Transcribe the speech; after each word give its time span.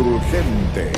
urgente. 0.00 0.92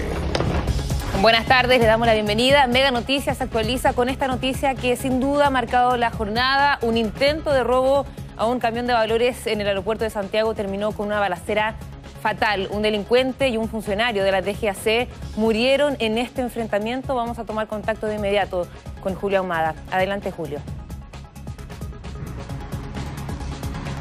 Buenas 1.20 1.46
tardes, 1.46 1.80
le 1.80 1.86
damos 1.86 2.06
la 2.06 2.14
bienvenida. 2.14 2.66
Mega 2.66 2.90
Noticias 2.90 3.40
actualiza 3.40 3.92
con 3.92 4.08
esta 4.08 4.28
noticia 4.28 4.74
que 4.74 4.96
sin 4.96 5.20
duda 5.20 5.46
ha 5.46 5.50
marcado 5.50 5.96
la 5.96 6.10
jornada. 6.10 6.78
Un 6.82 6.96
intento 6.96 7.52
de 7.52 7.64
robo 7.64 8.06
a 8.36 8.46
un 8.46 8.60
camión 8.60 8.86
de 8.86 8.92
valores 8.92 9.46
en 9.46 9.60
el 9.60 9.66
aeropuerto 9.66 10.04
de 10.04 10.10
Santiago 10.10 10.54
terminó 10.54 10.92
con 10.92 11.06
una 11.06 11.18
balacera 11.18 11.74
fatal. 12.22 12.68
Un 12.70 12.82
delincuente 12.82 13.48
y 13.48 13.56
un 13.56 13.68
funcionario 13.68 14.22
de 14.22 14.30
la 14.30 14.42
DGAC 14.42 15.08
murieron 15.36 15.96
en 15.98 16.18
este 16.18 16.40
enfrentamiento. 16.40 17.14
Vamos 17.14 17.38
a 17.38 17.44
tomar 17.44 17.66
contacto 17.66 18.06
de 18.06 18.16
inmediato 18.16 18.68
con 19.02 19.14
Julio 19.14 19.38
Ahumada. 19.38 19.74
Adelante, 19.90 20.30
Julio. 20.30 20.60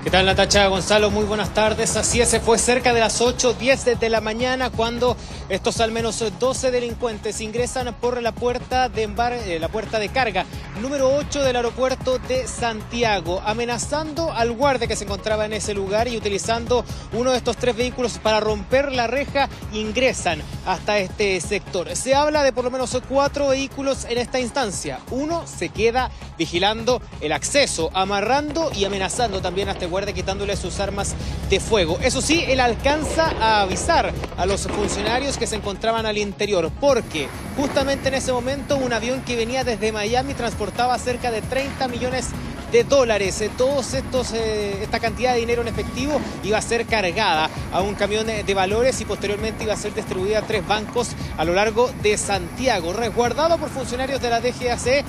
¿Qué 0.07 0.11
tal 0.11 0.25
Natacha 0.25 0.67
Gonzalo? 0.67 1.11
Muy 1.11 1.25
buenas 1.25 1.53
tardes. 1.53 1.97
Así 1.97 2.21
es, 2.21 2.29
se 2.29 2.39
fue 2.39 2.57
cerca 2.57 2.93
de 2.93 3.01
las 3.01 3.19
8, 3.19 3.55
10 3.59 3.99
de 3.99 4.09
la 4.09 4.21
mañana 4.21 4.69
cuando 4.69 5.17
estos 5.49 5.81
al 5.81 5.91
menos 5.91 6.23
12 6.39 6.71
delincuentes 6.71 7.41
ingresan 7.41 7.93
por 7.93 8.21
la 8.21 8.31
puerta 8.31 8.87
de, 8.87 9.03
eh, 9.03 9.59
la 9.59 9.67
puerta 9.67 9.99
de 9.99 10.07
carga 10.07 10.45
número 10.81 11.13
8 11.13 11.43
del 11.43 11.57
aeropuerto 11.57 12.19
de 12.19 12.47
Santiago, 12.47 13.41
amenazando 13.45 14.31
al 14.31 14.53
guardia 14.53 14.87
que 14.87 14.95
se 14.95 15.03
encontraba 15.03 15.45
en 15.45 15.51
ese 15.51 15.73
lugar 15.73 16.07
y 16.07 16.15
utilizando 16.15 16.85
uno 17.11 17.31
de 17.31 17.37
estos 17.37 17.57
tres 17.57 17.75
vehículos 17.75 18.17
para 18.17 18.39
romper 18.39 18.93
la 18.93 19.07
reja, 19.07 19.49
ingresan 19.73 20.41
hasta 20.65 20.99
este 20.99 21.41
sector. 21.41 21.93
Se 21.97 22.15
habla 22.15 22.43
de 22.43 22.53
por 22.53 22.63
lo 22.63 22.71
menos 22.71 22.97
cuatro 23.09 23.49
vehículos 23.49 24.05
en 24.05 24.19
esta 24.19 24.39
instancia. 24.39 24.99
Uno 25.11 25.45
se 25.47 25.67
queda 25.67 26.11
vigilando 26.37 27.01
el 27.19 27.33
acceso, 27.33 27.89
amarrando 27.93 28.71
y 28.73 28.85
amenazando 28.85 29.41
también 29.41 29.67
a 29.67 29.71
este 29.73 29.85
guardia 29.85 29.96
quitándole 30.13 30.55
sus 30.55 30.79
armas 30.79 31.15
de 31.49 31.59
fuego. 31.59 31.97
Eso 32.01 32.21
sí, 32.21 32.43
él 32.47 32.59
alcanza 32.59 33.31
a 33.41 33.61
avisar 33.61 34.13
a 34.37 34.45
los 34.45 34.67
funcionarios 34.67 35.37
que 35.37 35.47
se 35.47 35.55
encontraban 35.55 36.05
al 36.05 36.17
interior, 36.17 36.71
porque 36.79 37.27
justamente 37.55 38.09
en 38.09 38.15
ese 38.15 38.31
momento 38.31 38.77
un 38.77 38.93
avión 38.93 39.21
que 39.21 39.35
venía 39.35 39.63
desde 39.63 39.91
Miami 39.91 40.33
transportaba 40.33 40.97
cerca 40.99 41.31
de 41.31 41.41
30 41.41 41.87
millones 41.87 42.27
de 42.29 42.46
dólares. 42.87 43.41
Eh, 43.41 43.49
todos 43.57 43.93
estos, 43.93 44.33
eh, 44.33 44.81
esta 44.81 44.99
cantidad 44.99 45.33
de 45.33 45.39
dinero 45.39 45.61
en 45.61 45.67
efectivo 45.67 46.19
iba 46.43 46.57
a 46.57 46.61
ser 46.61 46.85
cargada 46.85 47.49
a 47.71 47.81
un 47.81 47.95
camión 47.95 48.27
de 48.27 48.53
valores 48.53 48.99
y 49.01 49.05
posteriormente 49.05 49.63
iba 49.63 49.73
a 49.73 49.77
ser 49.77 49.93
distribuida 49.93 50.39
a 50.39 50.41
tres 50.41 50.67
bancos 50.67 51.09
a 51.37 51.45
lo 51.45 51.53
largo 51.53 51.89
de 52.01 52.17
Santiago. 52.17 52.93
Resguardado 52.93 53.57
por 53.57 53.69
funcionarios 53.69 54.21
de 54.21 54.29
la 54.29 54.41
DGAC, 54.41 54.87
eh, 54.87 55.03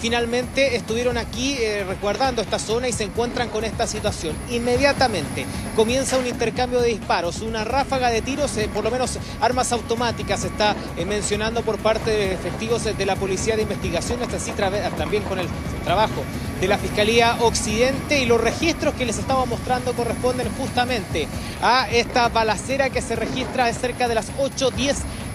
finalmente 0.00 0.76
estuvieron 0.76 1.18
aquí 1.18 1.58
resguardando 1.86 2.42
esta 2.42 2.58
zona 2.58 2.88
y 2.88 2.92
se 2.92 3.04
encuentran 3.04 3.48
con 3.48 3.64
esta 3.64 3.86
situación. 3.86 4.34
Inmediatamente 4.50 5.46
comienza 5.76 6.18
un 6.18 6.26
intercambio 6.26 6.80
de 6.80 6.88
disparos, 6.88 7.40
una 7.40 7.64
ráfaga 7.64 8.10
de 8.10 8.22
tiros, 8.22 8.52
por 8.74 8.84
lo 8.84 8.90
menos 8.90 9.18
armas 9.40 9.72
automáticas 9.72 10.40
se 10.40 10.48
está 10.48 10.74
mencionando 11.06 11.62
por 11.62 11.78
parte 11.78 12.10
de 12.10 12.34
efectivos 12.34 12.84
de 12.84 13.06
la 13.06 13.16
Policía 13.16 13.56
de 13.56 13.62
Investigación, 13.62 14.22
hasta 14.22 14.36
así 14.36 14.52
también 14.96 15.22
con 15.24 15.38
el 15.38 15.46
trabajo 15.84 16.22
de 16.62 16.68
la 16.68 16.78
Fiscalía 16.78 17.38
Occidente 17.40 18.20
y 18.20 18.24
los 18.24 18.40
registros 18.40 18.94
que 18.94 19.04
les 19.04 19.18
estaba 19.18 19.44
mostrando 19.46 19.94
corresponden 19.94 20.48
justamente 20.56 21.26
a 21.60 21.90
esta 21.90 22.28
balacera 22.28 22.88
que 22.88 23.02
se 23.02 23.16
registra 23.16 23.72
cerca 23.72 24.06
de 24.06 24.14
las 24.14 24.32
8.10 24.36 24.94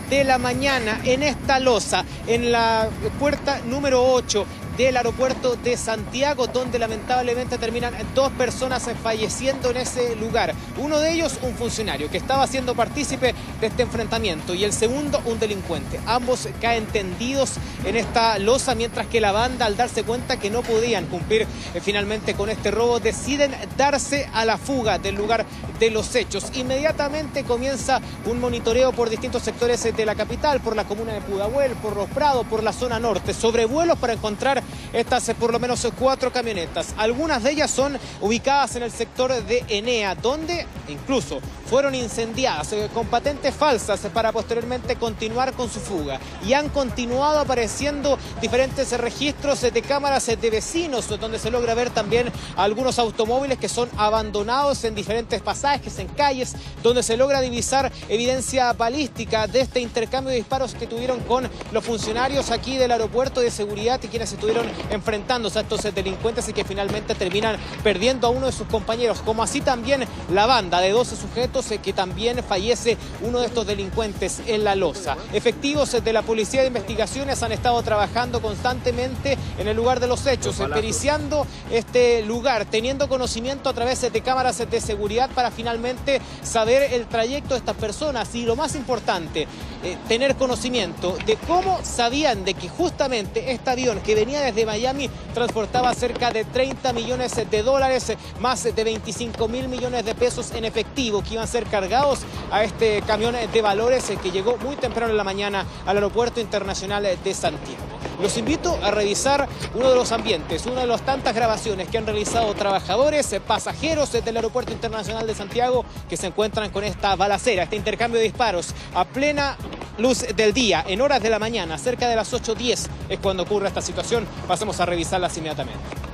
de 0.09 0.23
la 0.23 0.37
mañana 0.37 1.01
en 1.03 1.23
esta 1.23 1.59
losa, 1.59 2.05
en 2.27 2.53
la 2.53 2.87
puerta 3.19 3.59
número 3.65 4.09
8 4.09 4.45
del 4.77 4.95
aeropuerto 4.95 5.55
de 5.55 5.75
Santiago, 5.75 6.47
donde 6.47 6.77
lamentablemente 6.77 7.57
terminan 7.57 7.93
dos 8.13 8.31
personas 8.33 8.87
falleciendo 9.01 9.71
en 9.71 9.77
ese 9.77 10.15
lugar. 10.15 10.53
Uno 10.77 10.99
de 10.99 11.13
ellos, 11.13 11.39
un 11.41 11.55
funcionario 11.55 12.11
que 12.11 12.17
estaba 12.17 12.45
siendo 12.45 12.75
partícipe 12.75 13.33
de 13.59 13.67
este 13.67 13.83
enfrentamiento 13.83 14.53
y 14.53 14.63
el 14.63 14.71
segundo, 14.71 15.21
un 15.25 15.39
delincuente. 15.39 15.99
Ambos 16.05 16.47
caen 16.61 16.85
tendidos 16.85 17.55
en 17.85 17.95
esta 17.95 18.37
losa, 18.37 18.75
mientras 18.75 19.07
que 19.07 19.19
la 19.19 19.31
banda, 19.31 19.65
al 19.65 19.75
darse 19.75 20.03
cuenta 20.03 20.37
que 20.37 20.51
no 20.51 20.61
podían 20.61 21.07
cumplir 21.07 21.41
eh, 21.73 21.81
finalmente 21.81 22.35
con 22.35 22.49
este 22.49 22.69
robo, 22.69 22.99
deciden 22.99 23.55
darse 23.77 24.29
a 24.33 24.45
la 24.45 24.57
fuga 24.57 24.99
del 24.99 25.15
lugar 25.15 25.45
de 25.79 25.89
los 25.89 26.15
hechos. 26.15 26.45
Inmediatamente 26.53 27.43
comienza 27.43 27.99
un 28.25 28.39
monitoreo 28.39 28.91
por 28.91 29.09
distintos 29.09 29.41
sectores 29.41 29.83
de 29.83 30.05
la 30.05 30.15
capital, 30.15 30.59
por 30.59 30.75
la 30.75 30.83
comuna 30.83 31.13
de 31.13 31.21
Pudahuel, 31.21 31.73
por 31.73 31.95
Los 31.95 32.09
Prados, 32.09 32.45
por 32.45 32.63
la 32.63 32.73
zona 32.73 32.99
norte, 32.99 33.33
sobrevuelos 33.33 33.97
para 33.97 34.13
encontrar 34.13 34.61
estas 34.97 35.31
por 35.39 35.51
lo 35.51 35.59
menos 35.59 35.87
cuatro 35.97 36.31
camionetas. 36.31 36.93
Algunas 36.97 37.43
de 37.43 37.51
ellas 37.51 37.71
son 37.71 37.97
ubicadas 38.21 38.75
en 38.75 38.83
el 38.83 38.91
sector 38.91 39.31
de 39.43 39.63
Enea, 39.67 40.15
donde 40.15 40.65
incluso 40.87 41.39
fueron 41.69 41.95
incendiadas 41.95 42.71
eh, 42.73 42.89
con 42.93 43.07
patentes 43.07 43.53
falsas 43.53 43.99
para 44.13 44.31
posteriormente 44.31 44.95
continuar 44.95 45.53
con 45.53 45.69
su 45.69 45.79
fuga. 45.79 46.19
Y 46.45 46.53
han 46.53 46.69
continuado 46.69 47.39
apareciendo 47.39 48.17
diferentes 48.41 48.91
registros 48.97 49.61
de 49.61 49.81
cámaras 49.81 50.25
de 50.25 50.49
vecinos, 50.49 51.07
donde 51.19 51.39
se 51.39 51.51
logra 51.51 51.73
ver 51.73 51.89
también 51.89 52.31
algunos 52.55 52.99
automóviles 52.99 53.57
que 53.57 53.69
son 53.69 53.89
abandonados 53.97 54.83
en 54.83 54.95
diferentes 54.95 55.41
pasajes, 55.41 55.99
en 55.99 56.07
calles, 56.07 56.55
donde 56.83 57.03
se 57.03 57.17
logra 57.17 57.41
divisar 57.41 57.91
evidencia 58.09 58.73
balística 58.73 59.47
de 59.47 59.61
este 59.61 59.79
intercambio 59.79 60.31
de 60.31 60.37
disparos 60.37 60.73
que 60.73 60.87
tuvieron 60.87 61.19
con 61.21 61.49
los 61.71 61.83
funcionarios 61.83 62.51
aquí 62.51 62.77
del 62.77 62.91
aeropuerto 62.91 63.41
de 63.41 63.51
seguridad 63.51 63.99
y 64.03 64.07
quienes 64.07 64.31
estuvieron 64.31 64.67
enfrentándose 64.89 65.59
a 65.59 65.61
estos 65.63 65.83
delincuentes 65.83 66.47
y 66.49 66.53
que 66.53 66.63
finalmente 66.63 67.15
terminan 67.15 67.57
perdiendo 67.83 68.27
a 68.27 68.29
uno 68.29 68.45
de 68.45 68.51
sus 68.51 68.67
compañeros, 68.67 69.21
como 69.21 69.43
así 69.43 69.61
también 69.61 70.05
la 70.31 70.45
banda 70.45 70.79
de 70.79 70.91
12 70.91 71.15
sujetos 71.15 71.56
eh, 71.71 71.79
que 71.79 71.91
también 71.91 72.43
fallece 72.43 72.97
uno 73.21 73.39
de 73.39 73.47
estos 73.47 73.65
delincuentes 73.65 74.41
en 74.45 74.63
la 74.63 74.75
losa. 74.75 75.17
Efectivos 75.33 75.91
de 76.03 76.13
la 76.13 76.21
Policía 76.21 76.61
de 76.61 76.67
Investigaciones 76.67 77.41
han 77.41 77.51
estado 77.51 77.81
trabajando 77.81 78.41
constantemente 78.41 79.37
en 79.57 79.67
el 79.67 79.75
lugar 79.75 79.99
de 79.99 80.07
los 80.07 80.25
hechos, 80.27 80.59
eh, 80.59 80.67
periciando 80.71 81.47
este 81.71 82.21
lugar, 82.23 82.65
teniendo 82.65 83.09
conocimiento 83.09 83.69
a 83.69 83.73
través 83.73 84.01
de 84.01 84.21
cámaras 84.21 84.57
de 84.69 84.81
seguridad 84.81 85.29
para 85.31 85.49
finalmente 85.49 86.21
saber 86.43 86.93
el 86.93 87.07
trayecto 87.07 87.55
de 87.55 87.59
estas 87.59 87.75
personas 87.75 88.33
y 88.35 88.43
lo 88.45 88.55
más 88.55 88.75
importante, 88.75 89.47
eh, 89.83 89.97
tener 90.07 90.35
conocimiento 90.35 91.17
de 91.25 91.37
cómo 91.47 91.79
sabían 91.83 92.45
de 92.45 92.53
que 92.53 92.69
justamente 92.69 93.51
este 93.51 93.69
avión 93.69 93.99
que 94.01 94.15
venía 94.15 94.41
desde 94.41 94.65
Miami 94.65 95.09
transportaba 95.33 95.93
cerca 95.93 96.31
de 96.31 96.45
30 96.45 96.93
millones 96.93 97.33
de 97.35 97.63
dólares, 97.63 98.13
más 98.39 98.63
de 98.63 98.83
25 98.83 99.47
mil 99.47 99.67
millones 99.67 100.05
de 100.05 100.15
pesos 100.15 100.51
en 100.51 100.65
efectivo 100.65 101.23
que 101.23 101.35
iban 101.35 101.46
ser 101.47 101.65
cargados 101.65 102.19
a 102.51 102.63
este 102.63 103.01
camión 103.01 103.35
de 103.51 103.61
valores 103.61 104.11
que 104.21 104.31
llegó 104.31 104.57
muy 104.57 104.75
temprano 104.75 105.11
en 105.11 105.17
la 105.17 105.23
mañana 105.23 105.65
al 105.85 105.97
aeropuerto 105.97 106.39
internacional 106.39 107.07
de 107.23 107.33
Santiago. 107.33 107.97
Los 108.21 108.35
invito 108.37 108.79
a 108.81 108.89
revisar 108.89 109.47
uno 109.75 109.89
de 109.89 109.95
los 109.95 110.11
ambientes, 110.11 110.65
una 110.65 110.81
de 110.81 110.87
las 110.87 111.01
tantas 111.01 111.35
grabaciones 111.35 111.87
que 111.87 111.99
han 111.99 112.05
realizado 112.05 112.53
trabajadores, 112.55 113.35
pasajeros 113.45 114.11
del 114.11 114.35
Aeropuerto 114.35 114.71
Internacional 114.71 115.27
de 115.27 115.35
Santiago 115.35 115.85
que 116.09 116.17
se 116.17 116.27
encuentran 116.27 116.71
con 116.71 116.83
esta 116.83 117.15
balacera, 117.15 117.63
este 117.63 117.75
intercambio 117.75 118.19
de 118.19 118.25
disparos 118.25 118.73
a 118.95 119.05
plena 119.05 119.55
luz 119.99 120.25
del 120.35 120.53
día, 120.53 120.83
en 120.87 121.01
horas 121.01 121.21
de 121.21 121.29
la 121.29 121.39
mañana, 121.39 121.77
cerca 121.77 122.07
de 122.07 122.15
las 122.15 122.33
8.10 122.33 122.87
es 123.09 123.19
cuando 123.19 123.43
ocurre 123.43 123.67
esta 123.67 123.81
situación. 123.81 124.25
Pasemos 124.47 124.79
a 124.79 124.85
revisarlas 124.85 125.37
inmediatamente. 125.37 126.06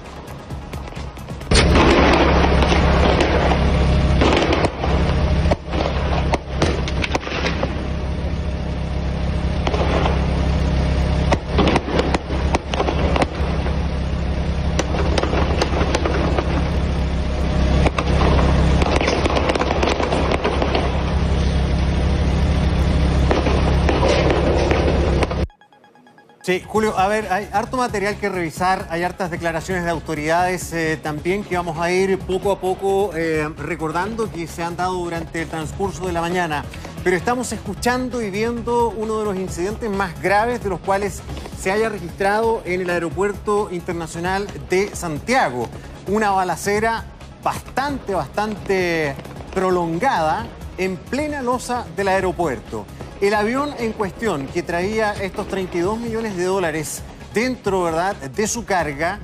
Sí, 26.43 26.61
Julio, 26.67 26.99
a 26.99 27.07
ver, 27.07 27.31
hay 27.31 27.47
harto 27.53 27.77
material 27.77 28.17
que 28.17 28.27
revisar, 28.27 28.85
hay 28.89 29.03
hartas 29.03 29.31
declaraciones 29.31 29.85
de 29.85 29.89
autoridades 29.89 30.73
eh, 30.73 30.99
también 31.01 31.45
que 31.45 31.55
vamos 31.55 31.77
a 31.77 31.89
ir 31.89 32.19
poco 32.19 32.51
a 32.51 32.59
poco 32.59 33.11
eh, 33.15 33.47
recordando 33.57 34.29
que 34.29 34.45
se 34.45 34.61
han 34.61 34.75
dado 34.75 34.95
durante 34.95 35.43
el 35.43 35.47
transcurso 35.47 36.05
de 36.05 36.11
la 36.11 36.19
mañana. 36.19 36.65
Pero 37.01 37.15
estamos 37.15 37.53
escuchando 37.53 38.21
y 38.21 38.29
viendo 38.29 38.89
uno 38.89 39.19
de 39.19 39.23
los 39.23 39.37
incidentes 39.37 39.89
más 39.89 40.21
graves 40.21 40.61
de 40.61 40.69
los 40.69 40.81
cuales 40.81 41.21
se 41.57 41.71
haya 41.71 41.87
registrado 41.87 42.61
en 42.65 42.81
el 42.81 42.89
Aeropuerto 42.89 43.69
Internacional 43.71 44.45
de 44.69 44.93
Santiago. 44.93 45.69
Una 46.07 46.31
balacera 46.31 47.05
bastante, 47.41 48.15
bastante 48.15 49.15
prolongada 49.53 50.45
en 50.77 50.97
plena 50.97 51.41
losa 51.41 51.85
del 51.95 52.09
aeropuerto. 52.09 52.85
El 53.23 53.33
avión 53.35 53.73
en 53.79 53.93
cuestión 53.93 54.47
que 54.47 54.63
traía 54.63 55.13
estos 55.13 55.47
32 55.47 55.97
millones 55.97 56.35
de 56.35 56.43
dólares 56.43 57.01
dentro 57.33 57.83
¿verdad? 57.83 58.17
de 58.17 58.47
su 58.47 58.65
carga 58.65 59.17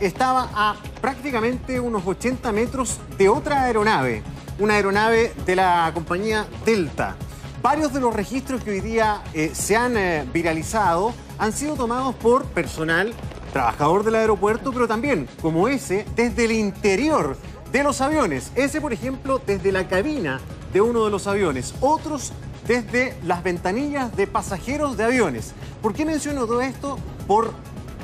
estaba 0.00 0.50
a 0.52 0.74
prácticamente 1.00 1.78
unos 1.78 2.04
80 2.04 2.50
metros 2.50 2.98
de 3.16 3.28
otra 3.28 3.62
aeronave, 3.62 4.24
una 4.58 4.74
aeronave 4.74 5.32
de 5.46 5.54
la 5.54 5.88
compañía 5.94 6.44
Delta. 6.64 7.14
varios 7.62 7.92
de 7.92 8.00
los 8.00 8.12
registros 8.12 8.64
que 8.64 8.72
hoy 8.72 8.80
día 8.80 9.22
eh, 9.32 9.52
se 9.54 9.76
han 9.76 9.96
eh, 9.96 10.26
viralizado 10.32 11.14
han 11.38 11.52
sido 11.52 11.76
tomados 11.76 12.16
por 12.16 12.46
personal 12.46 13.14
trabajador 13.52 14.02
del 14.02 14.16
aeropuerto, 14.16 14.72
pero 14.72 14.88
también, 14.88 15.28
como 15.40 15.68
ese, 15.68 16.04
desde 16.16 16.46
el 16.46 16.50
interior 16.50 17.36
de 17.70 17.84
los 17.84 18.00
aviones. 18.00 18.50
Ese, 18.56 18.80
por 18.80 18.92
ejemplo, 18.92 19.40
desde 19.46 19.70
la 19.70 19.86
cabina 19.86 20.40
de 20.72 20.80
uno 20.80 21.04
de 21.04 21.10
los 21.10 21.26
aviones. 21.26 21.74
Otros 21.80 22.32
desde 22.66 23.14
las 23.24 23.42
ventanillas 23.42 24.16
de 24.16 24.26
pasajeros 24.26 24.96
de 24.96 25.04
aviones. 25.04 25.52
¿Por 25.82 25.94
qué 25.94 26.04
menciono 26.04 26.46
todo 26.46 26.60
esto? 26.62 26.98
Por 27.26 27.52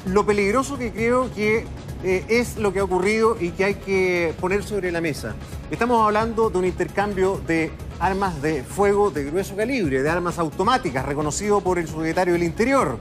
lo 0.06 0.26
peligroso 0.26 0.78
que 0.78 0.92
creo 0.92 1.32
que 1.34 1.64
eh, 2.04 2.24
es 2.28 2.56
lo 2.56 2.72
que 2.72 2.80
ha 2.80 2.84
ocurrido 2.84 3.36
y 3.40 3.50
que 3.50 3.64
hay 3.64 3.74
que 3.76 4.34
poner 4.40 4.64
sobre 4.64 4.90
la 4.90 5.00
mesa. 5.00 5.34
Estamos 5.70 6.04
hablando 6.04 6.50
de 6.50 6.58
un 6.58 6.64
intercambio 6.64 7.40
de 7.46 7.70
armas 8.00 8.42
de 8.42 8.64
fuego 8.64 9.10
de 9.10 9.24
grueso 9.24 9.54
calibre, 9.54 10.02
de 10.02 10.10
armas 10.10 10.38
automáticas, 10.38 11.06
reconocido 11.06 11.60
por 11.60 11.78
el 11.78 11.86
secretario 11.86 12.34
del 12.34 12.42
Interior, 12.42 12.98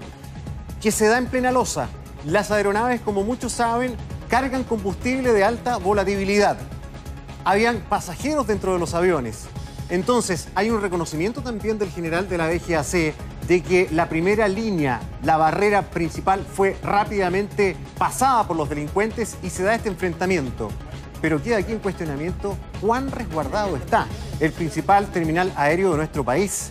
que 0.80 0.92
se 0.92 1.08
da 1.08 1.18
en 1.18 1.26
plena 1.26 1.52
losa. 1.52 1.90
Las 2.26 2.52
aeronaves, 2.52 3.02
como 3.02 3.24
muchos 3.24 3.52
saben, 3.52 3.96
cargan 4.30 4.64
combustible 4.64 5.34
de 5.34 5.44
alta 5.44 5.78
volatilidad. 5.78 6.58
Habían 7.44 7.78
pasajeros 7.90 8.46
dentro 8.46 8.74
de 8.74 8.80
los 8.80 8.94
aviones. 8.94 9.48
Entonces, 9.92 10.48
hay 10.56 10.70
un 10.70 10.82
reconocimiento 10.82 11.42
también 11.42 11.78
del 11.78 11.92
general 11.92 12.30
de 12.30 12.38
la 12.38 12.48
DGAC 12.48 13.14
de 13.46 13.62
que 13.62 13.90
la 13.92 14.08
primera 14.08 14.48
línea, 14.48 15.02
la 15.22 15.36
barrera 15.36 15.82
principal, 15.82 16.46
fue 16.46 16.78
rápidamente 16.82 17.76
pasada 17.98 18.48
por 18.48 18.56
los 18.56 18.70
delincuentes 18.70 19.38
y 19.44 19.50
se 19.50 19.64
da 19.64 19.76
este 19.76 19.90
enfrentamiento. 19.90 20.70
Pero 21.22 21.44
queda 21.44 21.58
aquí 21.58 21.74
en 21.74 21.80
cuestionamiento 21.80 22.58
cuán 22.80 23.12
resguardado 23.12 23.76
está 23.76 24.08
el 24.40 24.54
principal 24.54 25.08
terminal 25.08 25.52
aéreo 25.58 25.92
de 25.92 25.98
nuestro 25.98 26.24
país. 26.24 26.70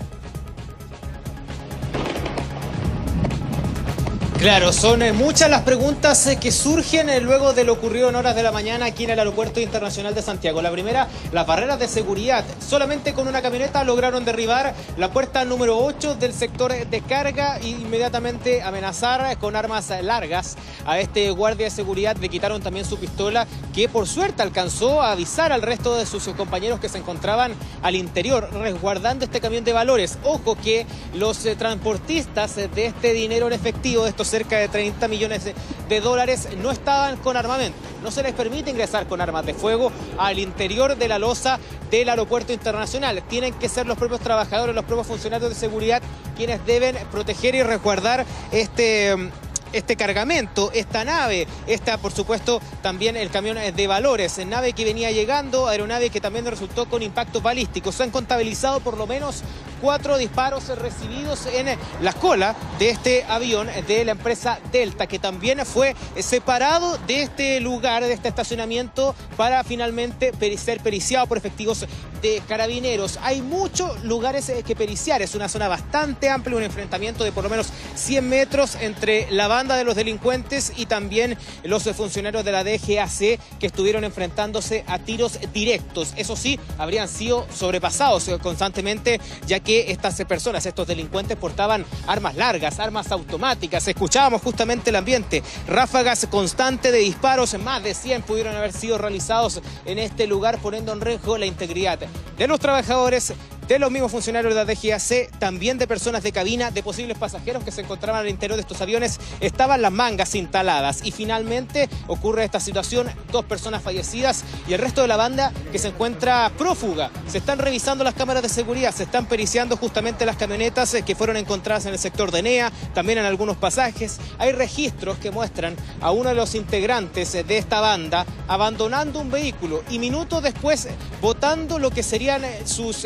Claro, 4.40 4.72
son 4.72 5.02
eh, 5.02 5.12
muchas 5.12 5.50
las 5.50 5.60
preguntas 5.64 6.26
eh, 6.26 6.38
que 6.40 6.50
surgen 6.50 7.10
eh, 7.10 7.20
luego 7.20 7.52
de 7.52 7.62
lo 7.62 7.75
ocurrido 7.75 8.08
en 8.08 8.16
horas 8.16 8.34
de 8.34 8.42
la 8.42 8.50
mañana 8.50 8.87
aquí 8.87 9.04
en 9.04 9.10
el 9.10 9.19
Aeropuerto 9.19 9.60
Internacional 9.60 10.14
de 10.14 10.22
Santiago. 10.22 10.62
La 10.62 10.70
primera, 10.70 11.08
las 11.31 11.46
barreras 11.46 11.78
de 11.78 11.87
seguridad. 11.87 12.42
Solamente 12.66 13.12
con 13.12 13.28
una 13.28 13.42
camioneta 13.42 13.84
lograron 13.84 14.25
derribar 14.25 14.75
la 14.96 15.12
puerta 15.12 15.44
número 15.44 15.76
8 15.76 16.14
del 16.14 16.32
sector 16.32 16.72
de 16.72 17.00
carga 17.02 17.58
e 17.58 17.69
inmediatamente 17.69 18.62
amenazar 18.62 19.37
con 19.37 19.56
armas 19.56 19.92
largas 20.00 20.56
a 20.87 20.98
este 20.98 21.31
guardia 21.32 21.66
de 21.66 21.70
seguridad. 21.70 22.16
Le 22.16 22.31
quitaron 22.31 22.62
también 22.62 22.87
su 22.87 22.98
pistola, 22.98 23.46
que 23.75 23.90
por 23.90 24.08
suerte 24.08 24.40
alcanzó 24.40 25.02
a 25.02 25.12
avisar 25.12 25.52
al 25.52 25.60
resto 25.60 25.98
de 25.98 26.06
sus 26.06 26.25
compañeros 26.28 26.81
que 26.81 26.88
se 26.88 26.96
encontraban 26.96 27.52
al 27.82 27.94
interior, 27.94 28.48
resguardando 28.54 29.26
este 29.26 29.42
camión 29.42 29.64
de 29.64 29.75
valores. 29.75 30.16
Ojo 30.25 30.56
que 30.56 30.87
los 31.12 31.40
transportistas 31.58 32.56
de 32.56 32.87
este 32.87 33.12
dinero 33.12 33.46
en 33.46 33.52
efectivo, 33.52 34.04
de 34.04 34.08
estos 34.08 34.30
cerca 34.31 34.59
de 34.59 34.69
30 34.69 35.09
millones 35.09 35.43
de 35.88 36.00
dólares, 36.00 36.49
no 36.62 36.71
estaban 36.71 37.17
con 37.17 37.37
armamento. 37.37 37.77
No 38.03 38.11
se 38.11 38.23
les 38.23 38.32
permite 38.32 38.71
ingresar 38.71 39.06
con 39.06 39.21
armas 39.21 39.44
de 39.44 39.55
fuego 39.55 39.93
al 40.17 40.38
interior 40.38 40.97
de 40.97 41.09
la 41.09 41.19
losa 41.19 41.59
del 41.91 42.09
aeropuerto 42.09 42.53
internacional. 42.53 43.23
Tienen 43.29 43.53
que 43.55 43.69
ser 43.69 43.87
los 43.87 43.99
propios 43.99 44.21
trabajadores, 44.21 44.75
los 44.75 44.85
propios 44.85 45.09
funcionarios 45.09 45.50
de 45.50 45.56
seguridad 45.56 46.00
quienes 46.37 46.65
deben 46.65 46.97
proteger 47.11 47.55
y 47.55 47.62
resguardar 47.62 48.25
este 48.53 49.31
este 49.73 49.94
cargamento, 49.94 50.73
esta 50.73 51.05
nave, 51.05 51.47
esta 51.67 51.99
por 51.99 52.12
supuesto 52.12 52.61
también 52.83 53.17
el 53.17 53.31
camión 53.31 53.56
de 53.75 53.87
valores, 53.87 54.44
nave 54.47 54.73
que 54.73 54.85
venía 54.85 55.12
llegando, 55.12 55.69
aeronave 55.69 56.11
que 56.11 56.21
también 56.21 56.44
resultó 56.47 56.88
con 56.88 57.03
impactos 57.03 57.43
balísticos. 57.43 57.94
Se 57.94 58.03
han 58.03 58.11
contabilizado 58.11 58.81
por 58.81 58.97
lo 58.97 59.06
menos 59.06 59.43
cuatro 59.81 60.19
disparos 60.19 60.69
recibidos 60.79 61.47
en 61.47 61.79
la 62.03 62.12
cola 62.12 62.55
de 62.79 62.91
este 62.91 63.25
avión 63.25 63.69
de 63.87 64.05
la 64.05 64.12
empresa 64.12 64.59
Delta, 64.73 65.06
que 65.06 65.19
también 65.19 65.65
fue 65.67 65.94
separado 66.19 66.99
de 67.06 67.23
este 67.23 67.61
lugar, 67.61 68.05
de 68.05 68.12
este 68.12 68.29
estacionamiento, 68.29 69.15
para 69.37 69.65
finalmente 69.65 70.32
ser 70.56 70.81
periciado 70.81 71.27
por 71.27 71.38
efectivos 71.38 71.87
de 72.23 72.43
carabineros. 72.47 73.19
Hay 73.23 73.41
muchos 73.41 74.05
lugares 74.05 74.53
que 74.67 74.77
periciar, 74.77 75.23
es 75.23 75.35
una 75.35 75.49
zona 75.49 75.69
bastante 75.69 76.29
amplia, 76.29 76.56
un 76.56 76.62
enfrentamiento 76.62 77.25
de 77.25 77.33
por 77.33 77.44
lo 77.44 77.50
menos 77.50 77.69
100 77.94 78.29
metros 78.29 78.76
entre 78.81 79.31
la 79.31 79.49
banda 79.49 79.76
de 79.76 79.85
los 79.85 79.97
delincuentes 79.97 80.73
y 80.76 80.87
también 80.87 81.38
los 81.65 81.85
funcionarios 81.85 82.44
de 82.44 82.53
la 82.53 82.62
DGAC 82.65 83.41
que 83.59 83.67
estuvieron 83.67 84.05
enfrentándose 84.05 84.85
a 84.87 84.99
tiros 84.99 85.38
directos. 85.55 86.12
Eso 86.17 86.37
sí, 86.37 86.61
habrían 86.79 87.09
sido 87.09 87.47
sobrepasados 87.55 88.31
constantemente, 88.43 89.21
ya 89.47 89.61
que 89.61 89.69
estas 89.76 90.22
personas, 90.26 90.67
estos 90.67 90.87
delincuentes, 90.87 91.37
portaban 91.37 91.84
armas 92.06 92.37
largas, 92.37 92.78
armas 92.78 93.11
automáticas. 93.12 93.87
Escuchábamos 93.88 94.43
justamente 94.43 94.90
el 94.90 94.96
ambiente, 94.96 95.43
ráfagas 95.67 96.26
constantes 96.31 96.93
de 96.93 96.99
disparos, 96.99 97.58
más 97.58 97.82
de 97.82 97.94
100 97.94 98.22
pudieron 98.22 98.55
haber 98.56 98.72
sido 98.72 98.99
realizados 98.99 99.61
en 99.84 99.99
este 99.99 100.26
lugar, 100.26 100.58
poniendo 100.58 100.93
en 100.93 101.00
riesgo 101.00 101.38
la 101.38 101.46
integridad 101.46 101.99
de 102.38 102.46
los 102.46 102.61
trabajadores, 102.61 103.32
de 103.70 103.78
los 103.78 103.93
mismos 103.93 104.11
funcionarios 104.11 104.52
de 104.52 104.64
la 104.64 104.64
DGAC, 104.64 105.38
también 105.38 105.78
de 105.78 105.87
personas 105.87 106.25
de 106.25 106.32
cabina, 106.32 106.72
de 106.72 106.82
posibles 106.82 107.17
pasajeros 107.17 107.62
que 107.62 107.70
se 107.70 107.82
encontraban 107.82 108.22
al 108.22 108.28
interior 108.28 108.56
de 108.56 108.62
estos 108.62 108.81
aviones, 108.81 109.20
estaban 109.38 109.81
las 109.81 109.93
mangas 109.93 110.34
instaladas. 110.34 111.02
Y 111.05 111.12
finalmente 111.12 111.88
ocurre 112.08 112.43
esta 112.43 112.58
situación, 112.58 113.06
dos 113.31 113.44
personas 113.44 113.81
fallecidas 113.81 114.43
y 114.67 114.72
el 114.72 114.81
resto 114.81 115.02
de 115.02 115.06
la 115.06 115.17
banda 115.17 115.52
que 115.70 115.78
se 115.78 115.87
encuentra 115.87 116.50
prófuga. 116.58 117.12
Se 117.28 117.38
están 117.38 117.61
revisando 117.61 118.02
las 118.02 118.14
cámaras 118.14 118.43
de 118.43 118.49
seguridad, 118.49 118.93
se 118.93 119.05
están 119.05 119.26
periciando 119.26 119.76
justamente 119.76 120.26
las 120.26 120.34
camionetas 120.34 120.93
eh, 120.94 121.02
que 121.02 121.14
fueron 121.14 121.37
encontradas 121.37 121.87
en 121.87 121.93
el 121.93 122.00
sector 122.00 122.32
de 122.32 122.43
NEA, 122.43 122.73
también 122.93 123.19
en 123.19 123.25
algunos 123.25 123.56
pasajes. 123.56 124.19
Hay 124.38 124.50
registros 124.50 125.19
que 125.19 125.31
muestran 125.31 125.76
a 126.00 126.11
uno 126.11 126.31
de 126.31 126.34
los 126.34 126.56
integrantes 126.56 127.37
eh, 127.37 127.44
de 127.44 127.58
esta 127.58 127.78
banda 127.78 128.26
abandonando 128.49 129.20
un 129.20 129.31
vehículo 129.31 129.84
y 129.88 130.00
minutos 130.00 130.43
después 130.43 130.88
botando 131.20 131.78
lo 131.78 131.90
que 131.90 132.02
serían 132.02 132.44
eh, 132.44 132.62
sus 132.64 133.05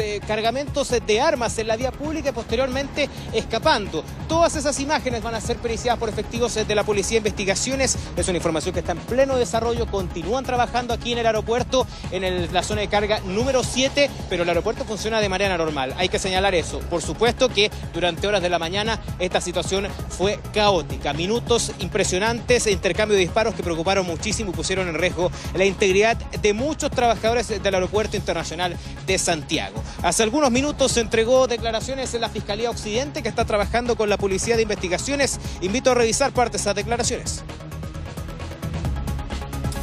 de 0.55 1.21
armas 1.21 1.59
en 1.59 1.67
la 1.67 1.77
vía 1.77 1.91
pública 1.91 2.29
y 2.29 2.33
posteriormente 2.33 3.09
escapando. 3.33 4.05
Todas 4.29 4.55
esas 4.55 4.79
imágenes 4.79 5.23
van 5.23 5.35
a 5.35 5.41
ser 5.41 5.56
periciadas 5.56 5.99
por 5.99 6.09
efectivos 6.09 6.55
de 6.55 6.75
la 6.75 6.85
Policía 6.85 7.15
de 7.15 7.29
Investigaciones. 7.29 7.99
Es 8.17 8.29
una 8.29 8.37
información 8.37 8.73
que 8.73 8.81
está 8.81 8.93
en 8.93 8.99
pleno 8.99 9.37
desarrollo. 9.37 9.87
Continúan 9.87 10.44
trabajando 10.44 10.94
aquí 10.94 11.13
en 11.13 11.19
el 11.19 11.27
aeropuerto, 11.27 11.87
en 12.13 12.53
la 12.53 12.63
zona 12.63 12.82
de 12.82 12.89
carga 12.89 13.20
número 13.27 13.65
7, 13.65 14.08
pero 14.31 14.44
el 14.44 14.49
aeropuerto 14.49 14.84
funciona 14.84 15.20
de 15.20 15.29
manera 15.29 15.58
normal. 15.58 15.94
Hay 15.99 16.08
que 16.08 16.19
señalar 16.19 16.55
eso. 16.55 16.79
Por 16.79 17.03
supuesto 17.03 17.49
que 17.49 17.70
durante 17.93 18.27
horas 18.27 18.41
de 18.41 18.51
la 18.51 18.58
mañana 18.58 19.01
esta 19.19 19.41
situación 19.41 19.89
fue 20.08 20.39
caótica. 20.53 21.13
Minutos 21.13 21.73
impresionantes, 21.81 22.67
intercambio 22.69 23.17
de 23.17 23.23
disparos 23.23 23.55
que 23.55 23.63
preocuparon 23.63 24.06
muchísimo 24.06 24.51
y 24.51 24.55
pusieron 24.55 24.89
en 24.89 24.94
riesgo 24.94 25.31
la 25.55 25.65
integridad 25.65 26.17
de 26.17 26.53
muchos 26.53 26.91
trabajadores 26.91 27.49
del 27.49 27.75
Aeropuerto 27.75 28.17
Internacional 28.17 28.77
de 29.06 29.19
Santiago. 29.19 29.82
Hace 30.03 30.23
algunos 30.34 30.50
minutos 30.50 30.96
entregó 30.96 31.46
declaraciones 31.46 32.12
en 32.12 32.20
la 32.20 32.29
Fiscalía 32.29 32.69
Occidente 32.69 33.22
que 33.22 33.29
está 33.29 33.44
trabajando 33.44 33.94
con 33.94 34.10
la 34.10 34.17
Policía 34.17 34.56
de 34.56 34.62
Investigaciones. 34.62 35.38
Invito 35.60 35.93
a 35.93 35.94
revisar 35.94 36.32
parte 36.32 36.56
de 36.56 36.60
esas 36.60 36.74
declaraciones 36.74 37.44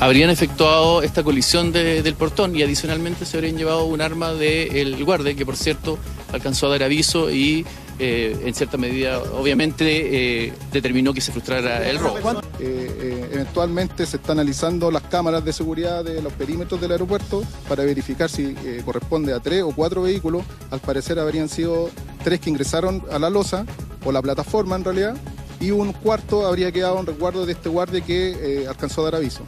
habrían 0.02 0.32
efectuado 0.32 1.04
esta 1.04 1.24
colisión 1.24 1.72
del 1.72 2.16
portón 2.16 2.56
y 2.56 2.64
adicionalmente 2.64 3.24
se 3.24 3.38
habrían 3.38 3.56
llevado 3.56 3.86
un 3.86 4.02
arma 4.02 4.34
del 4.34 5.06
guardia, 5.06 5.36
que 5.36 5.46
por 5.46 5.56
cierto 5.56 6.00
alcanzó 6.34 6.66
a 6.66 6.70
dar 6.72 6.84
aviso 6.84 7.30
y 7.30 7.66
eh, 8.04 8.36
en 8.46 8.56
cierta 8.56 8.78
medida, 8.78 9.20
obviamente, 9.20 10.48
eh, 10.48 10.54
determinó 10.72 11.14
que 11.14 11.22
se 11.22 11.32
frustrara 11.32 11.88
el 11.88 12.00
robo. 12.00 12.42
Eh, 12.60 13.30
eventualmente 13.32 14.08
se 14.08 14.18
está 14.18 14.32
analizando 14.32 14.90
las 14.90 15.04
cámaras 15.04 15.46
de 15.46 15.54
seguridad 15.54 16.04
de 16.04 16.20
los 16.20 16.34
perímetros 16.34 16.82
del 16.82 16.94
aeropuerto 16.94 17.44
para 17.70 17.84
verificar 17.84 18.28
si 18.28 18.56
corresponde 18.84 19.34
a 19.34 19.40
tres 19.40 19.62
o 19.62 19.72
cuatro 19.72 20.02
vehículos. 20.02 20.44
Al 20.72 20.80
parecer 20.80 21.20
habrían 21.20 21.48
sido 21.48 21.92
tres 22.24 22.40
que 22.40 22.50
ingresaron 22.50 23.04
a 23.12 23.20
la 23.20 23.30
losa 23.30 23.68
o 24.04 24.12
la 24.12 24.24
plataforma 24.24 24.76
en 24.78 24.84
realidad 24.84 25.16
y 25.60 25.70
un 25.70 25.94
cuarto 25.94 26.48
habría 26.48 26.72
quedado 26.72 27.00
en 27.00 27.06
resguardo 27.06 27.46
de 27.46 27.52
este 27.52 27.70
guardia 27.70 28.02
que 28.02 28.66
alcanzó 28.68 29.02
a 29.02 29.06
dar 29.06 29.16
aviso. 29.18 29.44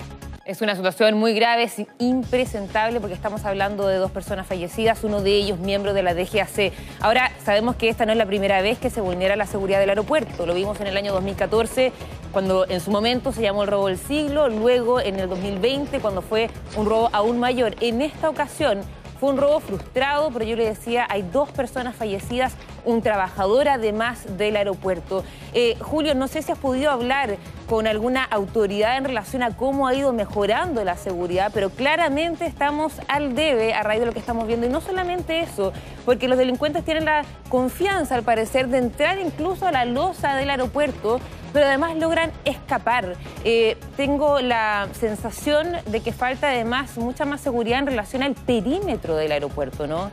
Es 0.46 0.62
una 0.62 0.76
situación 0.76 1.18
muy 1.18 1.34
grave, 1.34 1.64
es 1.64 1.76
impresentable 2.00 3.00
porque 3.00 3.14
estamos 3.14 3.46
hablando 3.46 3.88
de 3.88 3.96
dos 3.96 4.12
personas 4.12 4.46
fallecidas, 4.46 5.06
uno 5.06 5.22
de 5.22 5.32
ellos 5.32 5.58
miembro 5.60 5.94
de 5.94 6.04
la 6.04 6.14
DGAC. 6.14 6.74
Ahora, 7.00 7.32
sabemos 7.46 7.78
que 7.78 7.88
esta 7.88 8.06
no 8.06 8.12
es 8.12 8.18
la 8.18 8.26
primera 8.26 8.62
vez 8.62 8.78
que 8.78 8.90
se 8.90 9.00
vulnera 9.00 9.38
la 9.38 9.46
seguridad 9.46 9.80
del 9.80 9.92
aeropuerto. 9.92 10.46
Lo 10.46 10.54
vimos 10.54 10.82
en 10.82 10.88
el 10.88 10.98
año 10.98 11.14
2014, 11.14 11.94
cuando 12.34 12.68
en 12.68 12.82
su 12.82 12.92
momento 12.92 13.32
se 13.32 13.42
llamó 13.42 13.64
el 13.64 13.70
robo 13.70 13.88
del 13.88 13.98
siglo, 13.98 14.50
luego 14.50 15.00
en 15.00 15.18
el 15.18 15.30
2020, 15.30 16.02
cuando 16.02 16.22
fue 16.22 16.50
un 16.76 16.88
robo 16.88 17.10
aún 17.14 17.40
mayor. 17.40 17.78
En 17.80 18.02
esta 18.02 18.30
ocasión 18.30 18.82
fue 19.22 19.30
un 19.30 19.38
robo 19.38 19.62
frustrado, 19.62 20.30
pero 20.34 20.44
yo 20.44 20.58
le 20.58 20.66
decía, 20.66 21.08
hay 21.10 21.22
dos 21.22 21.52
personas 21.52 21.96
fallecidas, 21.96 22.54
un 22.86 23.02
trabajador 23.02 23.68
además 23.68 24.38
del 24.38 24.56
aeropuerto. 24.56 25.24
Eh, 25.54 25.76
Julio, 25.80 26.16
no 26.16 26.28
sé 26.28 26.42
si 26.42 26.52
has 26.52 26.58
podido 26.58 26.92
hablar 26.92 27.38
con 27.68 27.88
alguna 27.88 28.24
autoridad 28.24 28.98
en 28.98 29.06
relación 29.06 29.44
a 29.44 29.56
cómo 29.56 29.88
ha 29.88 29.96
ido 29.96 30.14
mejorando 30.14 30.84
la 30.84 30.98
seguridad, 30.98 31.52
pero 31.54 31.70
claramente 31.70 32.46
estamos 32.46 32.94
al 33.08 33.36
debe 33.36 33.74
a 33.74 33.84
raíz 33.84 34.00
de 34.00 34.06
lo 34.06 34.12
que 34.12 34.20
estamos 34.20 34.48
viendo. 34.48 34.68
Y 34.68 34.70
no 34.70 34.82
solamente 34.82 35.40
eso, 35.40 35.74
porque 36.06 36.28
los 36.28 36.38
delincuentes 36.38 36.84
tienen 36.84 37.06
la 37.06 37.24
confianza, 37.50 38.16
al 38.16 38.24
parecer, 38.24 38.68
de 38.68 38.80
entrar 38.80 39.20
incluso 39.20 39.66
a 39.66 39.72
la 39.72 39.86
losa 39.86 40.36
del 40.36 40.50
aeropuerto 40.50 41.20
pero 41.54 41.68
además 41.68 41.96
logran 41.96 42.32
escapar. 42.44 43.16
Eh, 43.46 43.78
tengo 43.96 44.42
la 44.42 44.90
sensación 45.00 45.78
de 45.86 46.02
que 46.02 46.12
falta 46.12 46.50
además 46.50 46.98
mucha 46.98 47.26
más 47.26 47.40
seguridad 47.40 47.80
en 47.80 47.86
relación 47.86 48.24
al 48.24 48.34
perímetro 48.34 49.16
del 49.16 49.32
aeropuerto, 49.32 49.88
¿no? 49.88 50.10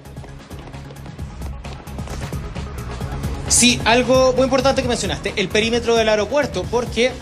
Sí, 3.61 3.79
algo 3.85 4.33
muy 4.33 4.45
importante 4.45 4.81
que 4.81 4.89
mencionaste, 4.89 5.35
el 5.37 5.49
perímetro 5.51 5.95
del 5.95 6.09
aeropuerto, 6.09 6.65
porque 6.71 7.13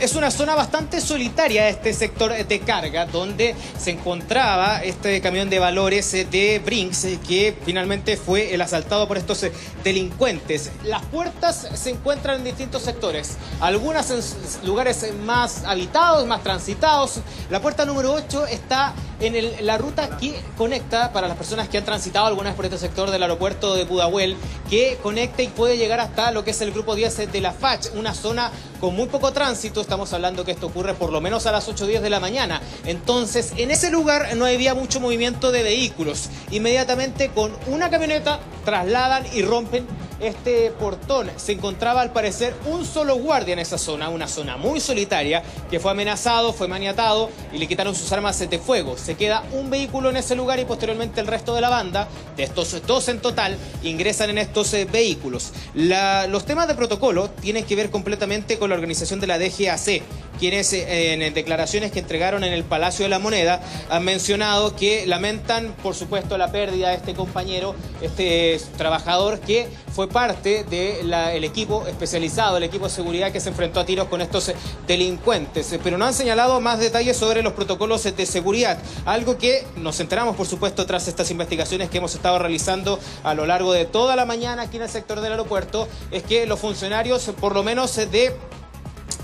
es 0.00 0.14
una 0.14 0.30
zona 0.30 0.54
bastante 0.54 1.00
solitaria 1.00 1.68
este 1.68 1.92
sector 1.92 2.32
de 2.32 2.60
carga, 2.60 3.06
donde 3.06 3.54
se 3.78 3.92
encontraba 3.92 4.82
este 4.82 5.20
camión 5.20 5.48
de 5.50 5.58
valores 5.58 6.10
de 6.12 6.60
Brinks, 6.64 7.06
que 7.26 7.56
finalmente 7.64 8.16
fue 8.16 8.54
el 8.54 8.60
asaltado 8.60 9.06
por 9.06 9.16
estos 9.16 9.46
delincuentes. 9.82 10.70
Las 10.84 11.04
puertas 11.06 11.68
se 11.74 11.90
encuentran 11.90 12.38
en 12.38 12.44
distintos 12.44 12.82
sectores, 12.82 13.36
algunas 13.60 14.10
en 14.10 14.20
lugares 14.66 15.06
más 15.24 15.64
habitados, 15.64 16.26
más 16.26 16.42
transitados. 16.42 17.20
La 17.50 17.60
puerta 17.60 17.84
número 17.84 18.12
8 18.12 18.46
está 18.46 18.94
en 19.20 19.66
la 19.66 19.78
ruta 19.78 20.16
que 20.18 20.34
conecta 20.56 21.12
para 21.12 21.28
las 21.28 21.36
personas 21.36 21.68
que 21.68 21.78
han 21.78 21.84
transitado 21.84 22.26
alguna 22.26 22.50
vez 22.50 22.56
por 22.56 22.64
este 22.64 22.78
sector 22.78 23.10
del 23.10 23.22
aeropuerto 23.22 23.74
de 23.74 23.86
Pudahuel, 23.86 24.36
que 24.68 24.98
conecta 25.02 25.42
y 25.42 25.48
puede 25.48 25.76
llegar 25.76 26.00
hasta 26.00 26.30
lo 26.32 26.44
que 26.44 26.50
es 26.50 26.60
el 26.60 26.72
grupo 26.72 26.94
10 26.94 27.32
de 27.32 27.40
la 27.40 27.52
FACH, 27.52 27.94
una 27.94 28.14
zona 28.14 28.50
con 28.84 28.94
muy 28.94 29.06
poco 29.06 29.32
tránsito. 29.32 29.80
Estamos 29.80 30.12
hablando 30.12 30.44
que 30.44 30.50
esto 30.50 30.66
ocurre 30.66 30.92
por 30.92 31.10
lo 31.10 31.22
menos 31.22 31.46
a 31.46 31.52
las 31.52 31.66
8 31.66 31.84
o 31.84 31.86
10 31.86 32.02
de 32.02 32.10
la 32.10 32.20
mañana. 32.20 32.60
Entonces, 32.84 33.54
en 33.56 33.70
ese 33.70 33.90
lugar 33.90 34.36
no 34.36 34.44
había 34.44 34.74
mucho 34.74 35.00
movimiento 35.00 35.52
de 35.52 35.62
vehículos. 35.62 36.28
Inmediatamente 36.50 37.30
con 37.30 37.50
una 37.66 37.88
camioneta 37.88 38.40
trasladan 38.66 39.24
y 39.32 39.40
rompen 39.40 39.86
este 40.24 40.70
portón. 40.72 41.30
Se 41.36 41.52
encontraba 41.52 42.00
al 42.00 42.12
parecer 42.12 42.54
un 42.66 42.84
solo 42.84 43.16
guardia 43.16 43.52
en 43.52 43.58
esa 43.58 43.78
zona, 43.78 44.08
una 44.08 44.28
zona 44.28 44.56
muy 44.56 44.80
solitaria, 44.80 45.42
que 45.70 45.80
fue 45.80 45.90
amenazado, 45.90 46.52
fue 46.52 46.68
maniatado 46.68 47.30
y 47.52 47.58
le 47.58 47.66
quitaron 47.66 47.94
sus 47.94 48.10
armas 48.12 48.38
de 48.38 48.58
fuego. 48.58 48.96
Se 48.96 49.14
queda 49.14 49.44
un 49.52 49.70
vehículo 49.70 50.10
en 50.10 50.16
ese 50.16 50.34
lugar 50.34 50.58
y 50.58 50.64
posteriormente 50.64 51.20
el 51.20 51.26
resto 51.26 51.54
de 51.54 51.60
la 51.60 51.70
banda, 51.70 52.08
de 52.36 52.42
estos 52.42 52.86
dos 52.86 53.08
en 53.08 53.20
total, 53.20 53.56
ingresan 53.82 54.30
en 54.30 54.38
estos 54.38 54.72
eh, 54.74 54.86
vehículos. 54.90 55.52
los 55.74 56.44
temas 56.44 56.68
de 56.68 56.74
protocolo 56.74 57.30
tienen 57.30 57.64
que 57.64 57.76
ver 57.76 57.90
completamente 57.90 58.58
con 58.58 58.70
la 58.70 58.76
organización 58.76 59.20
de 59.20 59.26
la 59.26 59.38
DGAC 59.38 60.02
quienes 60.38 60.72
eh, 60.72 61.12
en 61.12 61.34
declaraciones 61.34 61.92
que 61.92 62.00
entregaron 62.00 62.44
en 62.44 62.52
el 62.52 62.64
Palacio 62.64 63.04
de 63.04 63.08
la 63.08 63.18
Moneda 63.18 63.60
han 63.88 64.04
mencionado 64.04 64.76
que 64.76 65.06
lamentan, 65.06 65.74
por 65.82 65.94
supuesto, 65.94 66.38
la 66.38 66.50
pérdida 66.50 66.90
de 66.90 66.96
este 66.96 67.14
compañero, 67.14 67.74
este 68.02 68.60
trabajador 68.76 69.40
que 69.40 69.68
fue 69.94 70.08
parte 70.08 70.64
del 70.64 71.44
equipo 71.44 71.86
especializado, 71.86 72.56
el 72.56 72.64
equipo 72.64 72.86
de 72.86 72.90
seguridad 72.90 73.32
que 73.32 73.40
se 73.40 73.50
enfrentó 73.50 73.80
a 73.80 73.86
tiros 73.86 74.08
con 74.08 74.20
estos 74.20 74.52
delincuentes. 74.86 75.78
Pero 75.82 75.98
no 75.98 76.04
han 76.04 76.14
señalado 76.14 76.60
más 76.60 76.78
detalles 76.78 77.16
sobre 77.16 77.42
los 77.42 77.52
protocolos 77.52 78.02
de 78.02 78.26
seguridad, 78.26 78.78
algo 79.04 79.38
que 79.38 79.64
nos 79.76 80.00
enteramos, 80.00 80.36
por 80.36 80.46
supuesto, 80.46 80.86
tras 80.86 81.08
estas 81.08 81.30
investigaciones 81.30 81.90
que 81.90 81.98
hemos 81.98 82.14
estado 82.14 82.38
realizando 82.38 82.98
a 83.22 83.34
lo 83.34 83.46
largo 83.46 83.72
de 83.72 83.84
toda 83.84 84.16
la 84.16 84.24
mañana 84.24 84.62
aquí 84.62 84.76
en 84.76 84.82
el 84.82 84.88
sector 84.88 85.20
del 85.20 85.32
aeropuerto, 85.32 85.88
es 86.10 86.22
que 86.22 86.46
los 86.46 86.58
funcionarios, 86.58 87.30
por 87.40 87.54
lo 87.54 87.62
menos 87.62 87.94
de 87.96 88.34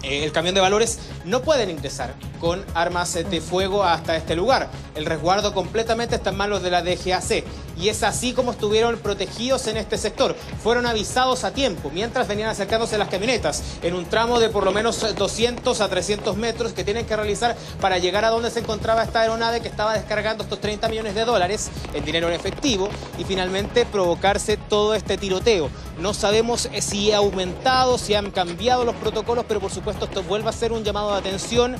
eh, 0.02 0.24
el 0.24 0.32
camión 0.32 0.54
de 0.54 0.60
valores 0.60 0.98
no 1.24 1.42
pueden 1.42 1.70
ingresar 1.70 2.14
con 2.40 2.64
armas 2.74 3.14
de 3.14 3.40
fuego 3.40 3.84
hasta 3.84 4.16
este 4.16 4.34
lugar. 4.34 4.70
El 4.94 5.06
resguardo 5.06 5.52
completamente 5.54 6.16
está 6.16 6.30
en 6.30 6.36
manos 6.36 6.62
de 6.62 6.70
la 6.70 6.82
DGAC 6.82 7.44
y 7.80 7.88
es 7.88 8.02
así 8.02 8.32
como 8.32 8.52
estuvieron 8.52 8.98
protegidos 8.98 9.66
en 9.66 9.76
este 9.76 9.96
sector. 9.96 10.36
Fueron 10.62 10.86
avisados 10.86 11.44
a 11.44 11.52
tiempo 11.52 11.90
mientras 11.92 12.28
venían 12.28 12.50
acercándose 12.50 12.98
las 12.98 13.08
camionetas 13.08 13.62
en 13.82 13.94
un 13.94 14.04
tramo 14.04 14.38
de 14.38 14.50
por 14.50 14.64
lo 14.64 14.72
menos 14.72 15.14
200 15.16 15.80
a 15.80 15.88
300 15.88 16.36
metros 16.36 16.72
que 16.72 16.84
tienen 16.84 17.06
que 17.06 17.16
realizar 17.16 17.56
para 17.80 17.98
llegar 17.98 18.24
a 18.24 18.30
donde 18.30 18.50
se 18.50 18.60
encontraba 18.60 19.02
esta 19.02 19.22
aeronave 19.22 19.60
que 19.60 19.68
estaba 19.68 19.94
descargando 19.94 20.44
estos 20.44 20.60
30 20.60 20.88
millones 20.88 21.14
de 21.14 21.24
dólares 21.24 21.70
en 21.94 22.04
dinero 22.04 22.28
en 22.28 22.34
efectivo 22.34 22.88
y 23.18 23.24
finalmente 23.24 23.86
provocarse 23.86 24.56
todo 24.56 24.94
este 24.94 25.16
tiroteo. 25.16 25.70
No 25.98 26.14
sabemos 26.14 26.68
si 26.80 27.12
ha 27.12 27.18
aumentado, 27.18 27.98
si 27.98 28.14
han 28.14 28.30
cambiado 28.30 28.84
los 28.84 28.94
protocolos, 28.96 29.44
pero 29.46 29.60
por 29.60 29.70
supuesto 29.70 30.06
esto 30.06 30.22
vuelve 30.22 30.48
a 30.48 30.52
ser 30.52 30.72
un 30.72 30.82
llamado 30.82 31.12
de 31.12 31.18
atención 31.18 31.76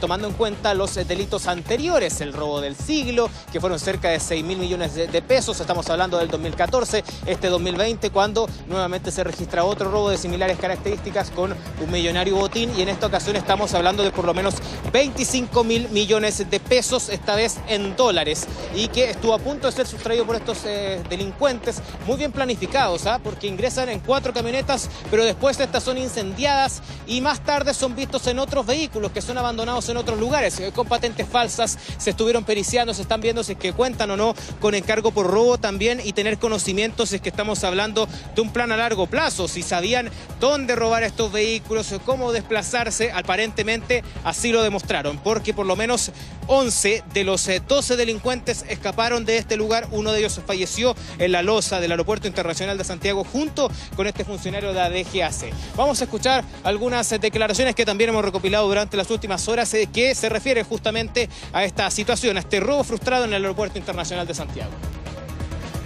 tomando 0.00 0.28
en 0.28 0.34
cuenta 0.34 0.74
los 0.74 0.94
delitos 0.94 1.46
anteriores, 1.46 2.20
el 2.20 2.32
robo 2.32 2.60
del 2.60 2.76
siglo, 2.76 3.30
que 3.52 3.60
fueron 3.60 3.78
cerca 3.78 4.08
de 4.08 4.20
6 4.20 4.44
mil 4.44 4.58
millones 4.58 4.94
de 4.94 5.22
pesos, 5.22 5.31
estamos 5.32 5.88
hablando 5.88 6.18
del 6.18 6.28
2014, 6.28 7.02
este 7.24 7.48
2020, 7.48 8.10
cuando 8.10 8.46
nuevamente 8.68 9.10
se 9.10 9.24
registra 9.24 9.64
otro 9.64 9.90
robo 9.90 10.10
de 10.10 10.18
similares 10.18 10.58
características 10.58 11.30
con 11.30 11.54
un 11.80 11.90
millonario 11.90 12.36
botín 12.36 12.70
y 12.76 12.82
en 12.82 12.90
esta 12.90 13.06
ocasión 13.06 13.36
estamos 13.36 13.72
hablando 13.72 14.02
de 14.02 14.10
por 14.10 14.26
lo 14.26 14.34
menos 14.34 14.56
25 14.92 15.64
mil 15.64 15.88
millones 15.88 16.50
de 16.50 16.60
pesos, 16.60 17.08
esta 17.08 17.34
vez 17.34 17.56
en 17.68 17.96
dólares, 17.96 18.46
y 18.74 18.88
que 18.88 19.08
estuvo 19.08 19.32
a 19.32 19.38
punto 19.38 19.68
de 19.68 19.72
ser 19.72 19.86
sustraído 19.86 20.26
por 20.26 20.36
estos 20.36 20.58
eh, 20.66 21.02
delincuentes, 21.08 21.80
muy 22.06 22.18
bien 22.18 22.30
planificados, 22.30 23.06
¿ah? 23.06 23.18
porque 23.24 23.46
ingresan 23.46 23.88
en 23.88 24.00
cuatro 24.00 24.34
camionetas, 24.34 24.90
pero 25.10 25.24
después 25.24 25.58
estas 25.58 25.82
son 25.82 25.96
incendiadas 25.96 26.82
y 27.06 27.22
más 27.22 27.42
tarde 27.42 27.72
son 27.72 27.96
vistos 27.96 28.26
en 28.26 28.38
otros 28.38 28.66
vehículos 28.66 29.12
que 29.12 29.22
son 29.22 29.38
abandonados 29.38 29.88
en 29.88 29.96
otros 29.96 30.20
lugares, 30.20 30.60
eh, 30.60 30.72
con 30.72 30.86
patentes 30.86 31.26
falsas, 31.26 31.78
se 31.96 32.10
estuvieron 32.10 32.44
periciando, 32.44 32.92
se 32.92 33.00
están 33.00 33.22
viendo 33.22 33.42
si 33.42 33.52
es 33.52 33.58
que 33.58 33.72
cuentan 33.72 34.10
o 34.10 34.16
no 34.18 34.34
con 34.60 34.74
encargo 34.74 35.10
por 35.12 35.28
robo 35.28 35.58
también 35.58 36.00
y 36.02 36.12
tener 36.12 36.38
conocimientos 36.38 37.10
si 37.10 37.16
es 37.16 37.22
que 37.22 37.28
estamos 37.28 37.62
hablando 37.64 38.08
de 38.34 38.40
un 38.40 38.52
plan 38.52 38.72
a 38.72 38.76
largo 38.76 39.06
plazo, 39.06 39.48
si 39.48 39.62
sabían 39.62 40.10
dónde 40.40 40.74
robar 40.74 41.02
estos 41.02 41.30
vehículos, 41.32 41.94
cómo 42.04 42.32
desplazarse, 42.32 43.12
aparentemente 43.12 44.02
así 44.24 44.52
lo 44.52 44.62
demostraron, 44.62 45.18
porque 45.18 45.54
por 45.54 45.66
lo 45.66 45.76
menos 45.76 46.12
11 46.46 47.04
de 47.12 47.24
los 47.24 47.48
12 47.68 47.94
eh, 47.94 47.96
delincuentes 47.96 48.64
escaparon 48.68 49.24
de 49.24 49.36
este 49.36 49.56
lugar, 49.56 49.88
uno 49.92 50.12
de 50.12 50.20
ellos 50.20 50.40
falleció 50.46 50.96
en 51.18 51.32
la 51.32 51.42
losa 51.42 51.80
del 51.80 51.92
Aeropuerto 51.92 52.26
Internacional 52.26 52.78
de 52.78 52.84
Santiago 52.84 53.24
junto 53.24 53.70
con 53.96 54.06
este 54.06 54.24
funcionario 54.24 54.72
de 54.72 54.74
la 54.74 54.90
DGAC. 54.90 55.52
Vamos 55.76 56.00
a 56.00 56.04
escuchar 56.04 56.44
algunas 56.64 57.08
declaraciones 57.10 57.74
que 57.74 57.84
también 57.84 58.10
hemos 58.10 58.24
recopilado 58.24 58.66
durante 58.66 58.96
las 58.96 59.10
últimas 59.10 59.46
horas 59.48 59.72
eh, 59.74 59.88
que 59.92 60.14
se 60.14 60.28
refieren 60.28 60.64
justamente 60.64 61.28
a 61.52 61.64
esta 61.64 61.90
situación, 61.90 62.36
a 62.36 62.40
este 62.40 62.60
robo 62.60 62.84
frustrado 62.84 63.24
en 63.24 63.34
el 63.34 63.42
Aeropuerto 63.42 63.78
Internacional 63.78 64.26
de 64.26 64.34
Santiago. 64.34 64.72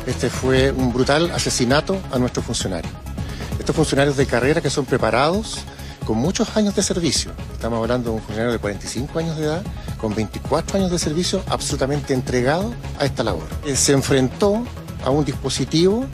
Este 0.07 0.31
fue 0.31 0.71
un 0.71 0.93
brutal 0.93 1.33
asesinato 1.33 2.01
a 2.13 2.19
nuestros 2.21 2.47
funcionarios. 2.47 2.93
Estos 3.59 3.75
funcionarios 3.75 4.17
de 4.17 4.25
carrera 4.27 4.61
que 4.61 4.71
son 4.71 4.85
preparados 4.85 5.59
con 6.07 6.17
muchos 6.17 6.57
años 6.57 6.77
de 6.77 6.83
servicio. 6.85 7.33
Estamos 7.53 7.81
hablando 7.81 8.11
de 8.11 8.17
un 8.17 8.23
funcionario 8.23 8.53
de 8.53 8.61
45 8.61 9.19
años 9.19 9.37
de 9.37 9.47
edad, 9.47 9.63
con 10.01 10.15
24 10.15 10.79
años 10.79 10.93
de 10.93 11.01
servicio, 11.01 11.43
absolutamente 11.49 12.15
entregado 12.15 12.73
a 13.01 13.05
esta 13.05 13.25
labor. 13.25 13.49
Se 13.75 13.93
enfrentó 13.93 14.63
a 15.05 15.11
un 15.11 15.25
dispositivo, 15.25 16.05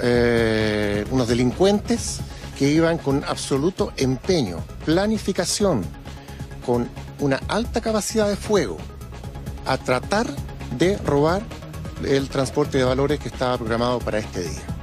eh, 0.00 1.04
unos 1.10 1.28
delincuentes 1.28 2.20
que 2.58 2.70
iban 2.70 2.96
con 2.96 3.22
absoluto 3.24 3.92
empeño, 3.98 4.56
planificación, 4.86 5.84
con 6.64 6.88
una 7.20 7.42
alta 7.48 7.82
capacidad 7.82 8.26
de 8.26 8.36
fuego, 8.36 8.78
a 9.66 9.76
tratar 9.76 10.26
de 10.78 10.96
robar 10.98 11.42
el 12.04 12.28
transporte 12.28 12.78
de 12.78 12.84
valores 12.84 13.18
que 13.18 13.28
estaba 13.28 13.56
programado 13.56 13.98
para 13.98 14.18
este 14.18 14.42
día. 14.42 14.77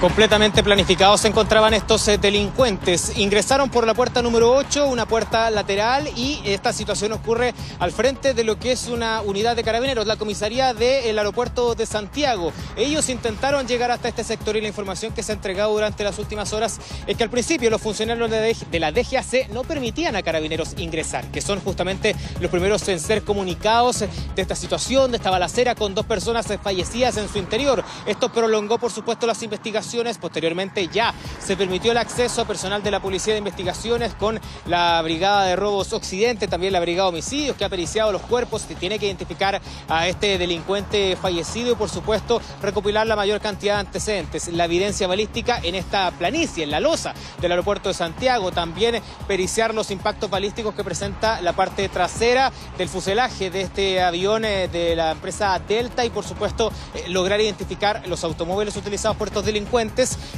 Completamente 0.00 0.62
planificados 0.62 1.20
se 1.20 1.28
encontraban 1.28 1.74
estos 1.74 2.08
eh, 2.08 2.16
delincuentes. 2.16 3.18
Ingresaron 3.18 3.68
por 3.68 3.86
la 3.86 3.92
puerta 3.92 4.22
número 4.22 4.50
8, 4.50 4.86
una 4.86 5.04
puerta 5.04 5.50
lateral, 5.50 6.08
y 6.16 6.40
esta 6.46 6.72
situación 6.72 7.12
ocurre 7.12 7.52
al 7.78 7.92
frente 7.92 8.32
de 8.32 8.42
lo 8.42 8.58
que 8.58 8.72
es 8.72 8.88
una 8.88 9.20
unidad 9.20 9.56
de 9.56 9.62
carabineros, 9.62 10.06
la 10.06 10.16
comisaría 10.16 10.72
del 10.72 11.18
aeropuerto 11.18 11.74
de 11.74 11.84
Santiago. 11.84 12.50
Ellos 12.76 13.10
intentaron 13.10 13.68
llegar 13.68 13.90
hasta 13.90 14.08
este 14.08 14.24
sector 14.24 14.56
y 14.56 14.62
la 14.62 14.68
información 14.68 15.12
que 15.12 15.22
se 15.22 15.32
ha 15.32 15.34
entregado 15.34 15.74
durante 15.74 16.02
las 16.02 16.18
últimas 16.18 16.54
horas 16.54 16.80
es 17.06 17.14
que 17.14 17.22
al 17.22 17.28
principio 17.28 17.68
los 17.68 17.82
funcionarios 17.82 18.30
de 18.30 18.80
la 18.80 18.92
DGAC 18.92 19.50
no 19.50 19.64
permitían 19.64 20.16
a 20.16 20.22
carabineros 20.22 20.78
ingresar, 20.78 21.30
que 21.30 21.42
son 21.42 21.60
justamente 21.60 22.16
los 22.40 22.50
primeros 22.50 22.88
en 22.88 23.00
ser 23.00 23.22
comunicados 23.22 23.98
de 23.98 24.08
esta 24.36 24.54
situación, 24.54 25.10
de 25.10 25.18
esta 25.18 25.28
balacera 25.28 25.74
con 25.74 25.94
dos 25.94 26.06
personas 26.06 26.46
fallecidas 26.62 27.18
en 27.18 27.28
su 27.28 27.36
interior. 27.36 27.84
Esto 28.06 28.32
prolongó, 28.32 28.78
por 28.78 28.90
supuesto, 28.90 29.26
las 29.26 29.42
investigaciones 29.42 29.89
Posteriormente 29.90 30.86
ya 30.86 31.12
se 31.40 31.56
permitió 31.56 31.90
el 31.90 31.98
acceso 31.98 32.42
a 32.42 32.44
personal 32.44 32.80
de 32.80 32.92
la 32.92 33.00
Policía 33.00 33.34
de 33.34 33.38
Investigaciones 33.38 34.14
con 34.14 34.40
la 34.66 35.02
Brigada 35.02 35.46
de 35.46 35.56
Robos 35.56 35.92
Occidente, 35.92 36.46
también 36.46 36.72
la 36.72 36.78
Brigada 36.78 37.10
de 37.10 37.16
Homicidios 37.16 37.56
que 37.56 37.64
ha 37.64 37.68
periciado 37.68 38.12
los 38.12 38.22
cuerpos 38.22 38.66
y 38.70 38.76
tiene 38.76 39.00
que 39.00 39.06
identificar 39.06 39.60
a 39.88 40.06
este 40.06 40.38
delincuente 40.38 41.16
fallecido 41.20 41.72
y 41.72 41.74
por 41.74 41.88
supuesto 41.88 42.40
recopilar 42.62 43.04
la 43.08 43.16
mayor 43.16 43.40
cantidad 43.40 43.74
de 43.74 43.80
antecedentes. 43.80 44.46
La 44.48 44.66
evidencia 44.66 45.08
balística 45.08 45.58
en 45.60 45.74
esta 45.74 46.12
planicie, 46.12 46.62
en 46.62 46.70
la 46.70 46.78
losa 46.78 47.12
del 47.40 47.50
aeropuerto 47.50 47.88
de 47.88 47.94
Santiago. 47.94 48.52
También 48.52 49.02
periciar 49.26 49.74
los 49.74 49.90
impactos 49.90 50.30
balísticos 50.30 50.72
que 50.74 50.84
presenta 50.84 51.40
la 51.40 51.52
parte 51.52 51.88
trasera 51.88 52.52
del 52.78 52.88
fuselaje 52.88 53.50
de 53.50 53.62
este 53.62 54.00
avión 54.00 54.44
eh, 54.44 54.68
de 54.68 54.94
la 54.94 55.10
empresa 55.10 55.60
Delta 55.66 56.04
y 56.04 56.10
por 56.10 56.24
supuesto 56.24 56.70
eh, 56.94 57.08
lograr 57.08 57.40
identificar 57.40 58.02
los 58.06 58.24
automóviles 58.24 58.76
utilizados 58.76 59.16
por 59.16 59.28
estos 59.28 59.44
delincuentes, 59.44 59.79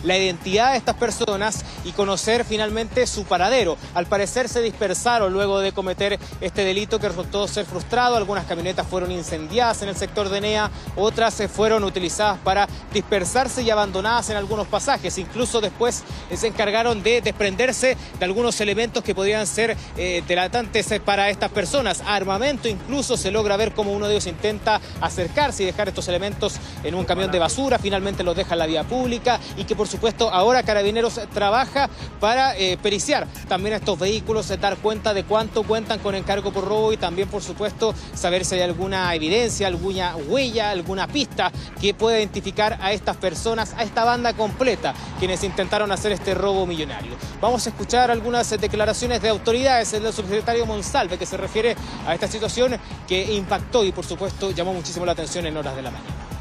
la 0.04 0.16
identidad 0.16 0.72
de 0.72 0.78
estas 0.78 0.94
personas 0.94 1.64
y 1.84 1.92
conocer 1.92 2.44
finalmente 2.44 3.06
su 3.06 3.24
paradero. 3.24 3.76
Al 3.94 4.06
parecer 4.06 4.48
se 4.48 4.62
dispersaron 4.62 5.32
luego 5.32 5.58
de 5.58 5.72
cometer 5.72 6.18
este 6.40 6.64
delito 6.64 7.00
que 7.00 7.08
resultó 7.08 7.48
ser 7.48 7.66
frustrado. 7.66 8.16
Algunas 8.16 8.46
camionetas 8.46 8.86
fueron 8.86 9.10
incendiadas 9.10 9.82
en 9.82 9.88
el 9.88 9.96
sector 9.96 10.28
de 10.28 10.40
NEA, 10.40 10.70
otras 10.96 11.34
se 11.34 11.48
fueron 11.48 11.82
utilizadas 11.82 12.38
para 12.38 12.68
dispersarse 12.92 13.62
y 13.62 13.70
abandonadas 13.70 14.30
en 14.30 14.36
algunos 14.36 14.68
pasajes. 14.68 15.18
Incluso 15.18 15.60
después 15.60 16.04
eh, 16.30 16.36
se 16.36 16.46
encargaron 16.46 17.02
de 17.02 17.20
desprenderse 17.20 17.96
de 18.18 18.24
algunos 18.24 18.60
elementos 18.60 19.02
que 19.02 19.14
podrían 19.14 19.46
ser 19.46 19.76
eh, 19.96 20.22
delatantes 20.28 20.86
para 21.04 21.30
estas 21.30 21.50
personas. 21.50 22.02
Armamento 22.06 22.68
incluso 22.68 23.16
se 23.16 23.30
logra 23.30 23.56
ver 23.56 23.72
cómo 23.72 23.92
uno 23.92 24.06
de 24.06 24.14
ellos 24.14 24.26
intenta 24.26 24.80
acercarse 25.00 25.62
y 25.62 25.66
dejar 25.66 25.88
estos 25.88 26.06
elementos 26.08 26.56
en 26.84 26.94
un 26.94 27.04
camión 27.04 27.30
de 27.30 27.38
basura. 27.38 27.78
Finalmente 27.78 28.22
los 28.22 28.36
deja 28.36 28.54
en 28.54 28.58
la 28.58 28.66
vía 28.66 28.84
pública 28.84 29.31
y 29.56 29.64
que 29.64 29.76
por 29.76 29.88
supuesto 29.88 30.30
ahora 30.30 30.62
Carabineros 30.62 31.20
trabaja 31.32 31.88
para 32.20 32.56
eh, 32.56 32.78
periciar 32.82 33.26
también 33.48 33.74
estos 33.74 33.98
vehículos, 33.98 34.48
dar 34.60 34.76
cuenta 34.76 35.14
de 35.14 35.24
cuánto 35.24 35.62
cuentan 35.62 35.98
con 35.98 36.14
encargo 36.14 36.52
por 36.52 36.66
robo 36.66 36.92
y 36.92 36.96
también 36.96 37.28
por 37.28 37.42
supuesto 37.42 37.94
saber 38.14 38.44
si 38.44 38.56
hay 38.56 38.62
alguna 38.62 39.14
evidencia, 39.14 39.66
alguna 39.66 40.16
huella, 40.16 40.70
alguna 40.70 41.06
pista 41.06 41.50
que 41.80 41.94
pueda 41.94 42.18
identificar 42.18 42.78
a 42.80 42.92
estas 42.92 43.16
personas, 43.16 43.74
a 43.76 43.82
esta 43.82 44.04
banda 44.04 44.32
completa, 44.34 44.94
quienes 45.18 45.42
intentaron 45.44 45.90
hacer 45.92 46.12
este 46.12 46.34
robo 46.34 46.66
millonario. 46.66 47.12
Vamos 47.40 47.66
a 47.66 47.70
escuchar 47.70 48.10
algunas 48.10 48.50
declaraciones 48.50 49.22
de 49.22 49.28
autoridades 49.28 49.92
del 49.92 50.12
subsecretario 50.12 50.66
Monsalve 50.66 51.18
que 51.18 51.26
se 51.26 51.36
refiere 51.36 51.76
a 52.06 52.14
esta 52.14 52.28
situación 52.28 52.76
que 53.06 53.34
impactó 53.34 53.84
y 53.84 53.92
por 53.92 54.04
supuesto 54.04 54.50
llamó 54.50 54.72
muchísimo 54.72 55.06
la 55.06 55.12
atención 55.12 55.46
en 55.46 55.56
horas 55.56 55.76
de 55.76 55.82
la 55.82 55.90
mañana. 55.90 56.31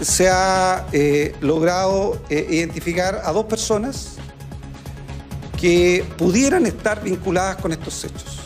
Se 0.00 0.28
ha 0.28 0.86
eh, 0.92 1.34
logrado 1.40 2.20
eh, 2.30 2.46
identificar 2.50 3.22
a 3.24 3.32
dos 3.32 3.44
personas 3.46 4.16
que 5.60 6.04
pudieran 6.16 6.64
estar 6.64 7.02
vinculadas 7.02 7.56
con 7.56 7.72
estos 7.72 8.04
hechos. 8.04 8.38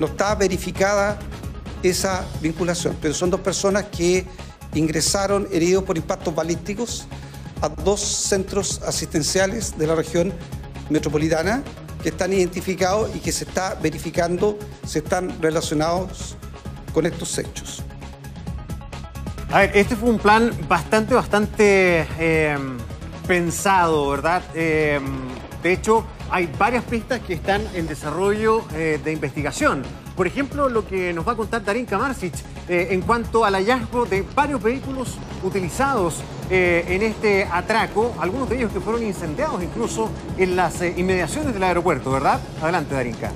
No 0.00 0.06
está 0.06 0.34
verificada 0.34 1.18
esa 1.82 2.24
vinculación, 2.40 2.96
pero 3.00 3.12
son 3.12 3.30
dos 3.30 3.40
personas 3.40 3.84
que 3.84 4.26
ingresaron 4.74 5.46
heridos 5.52 5.84
por 5.84 5.98
impactos 5.98 6.34
balísticos 6.34 7.06
a 7.60 7.68
dos 7.68 8.00
centros 8.00 8.80
asistenciales 8.82 9.76
de 9.76 9.86
la 9.86 9.94
región 9.94 10.32
metropolitana 10.88 11.62
que 12.02 12.08
están 12.08 12.32
identificados 12.32 13.14
y 13.14 13.20
que 13.20 13.32
se 13.32 13.44
está 13.44 13.74
verificando 13.74 14.58
si 14.86 14.98
están 14.98 15.40
relacionados 15.40 16.36
con 16.92 17.06
estos 17.06 17.38
hechos. 17.38 17.82
A 19.52 19.58
ver, 19.58 19.72
este 19.74 19.96
fue 19.96 20.08
un 20.08 20.18
plan 20.18 20.50
bastante, 20.66 21.12
bastante 21.14 22.06
eh, 22.18 22.56
pensado, 23.26 24.08
¿verdad? 24.08 24.42
Eh, 24.54 24.98
de 25.62 25.72
hecho, 25.74 26.06
hay 26.30 26.50
varias 26.58 26.84
pistas 26.84 27.20
que 27.20 27.34
están 27.34 27.60
en 27.74 27.86
desarrollo 27.86 28.64
eh, 28.72 28.98
de 29.04 29.12
investigación. 29.12 29.82
Por 30.16 30.26
ejemplo, 30.26 30.70
lo 30.70 30.86
que 30.88 31.12
nos 31.12 31.28
va 31.28 31.32
a 31.32 31.36
contar 31.36 31.62
Darín 31.62 31.84
Kamarsic 31.84 32.32
en 32.68 33.02
cuanto 33.02 33.44
al 33.44 33.54
hallazgo 33.54 34.06
de 34.06 34.24
varios 34.34 34.62
vehículos 34.62 35.18
utilizados 35.42 36.22
en 36.48 37.02
este 37.02 37.44
atraco, 37.44 38.14
algunos 38.20 38.48
de 38.48 38.56
ellos 38.56 38.72
que 38.72 38.80
fueron 38.80 39.02
incendiados 39.02 39.62
incluso 39.62 40.10
en 40.38 40.54
las 40.54 40.80
inmediaciones 40.82 41.54
del 41.54 41.62
aeropuerto, 41.62 42.12
¿verdad? 42.12 42.40
Adelante, 42.62 42.94
Darinka. 42.94 43.32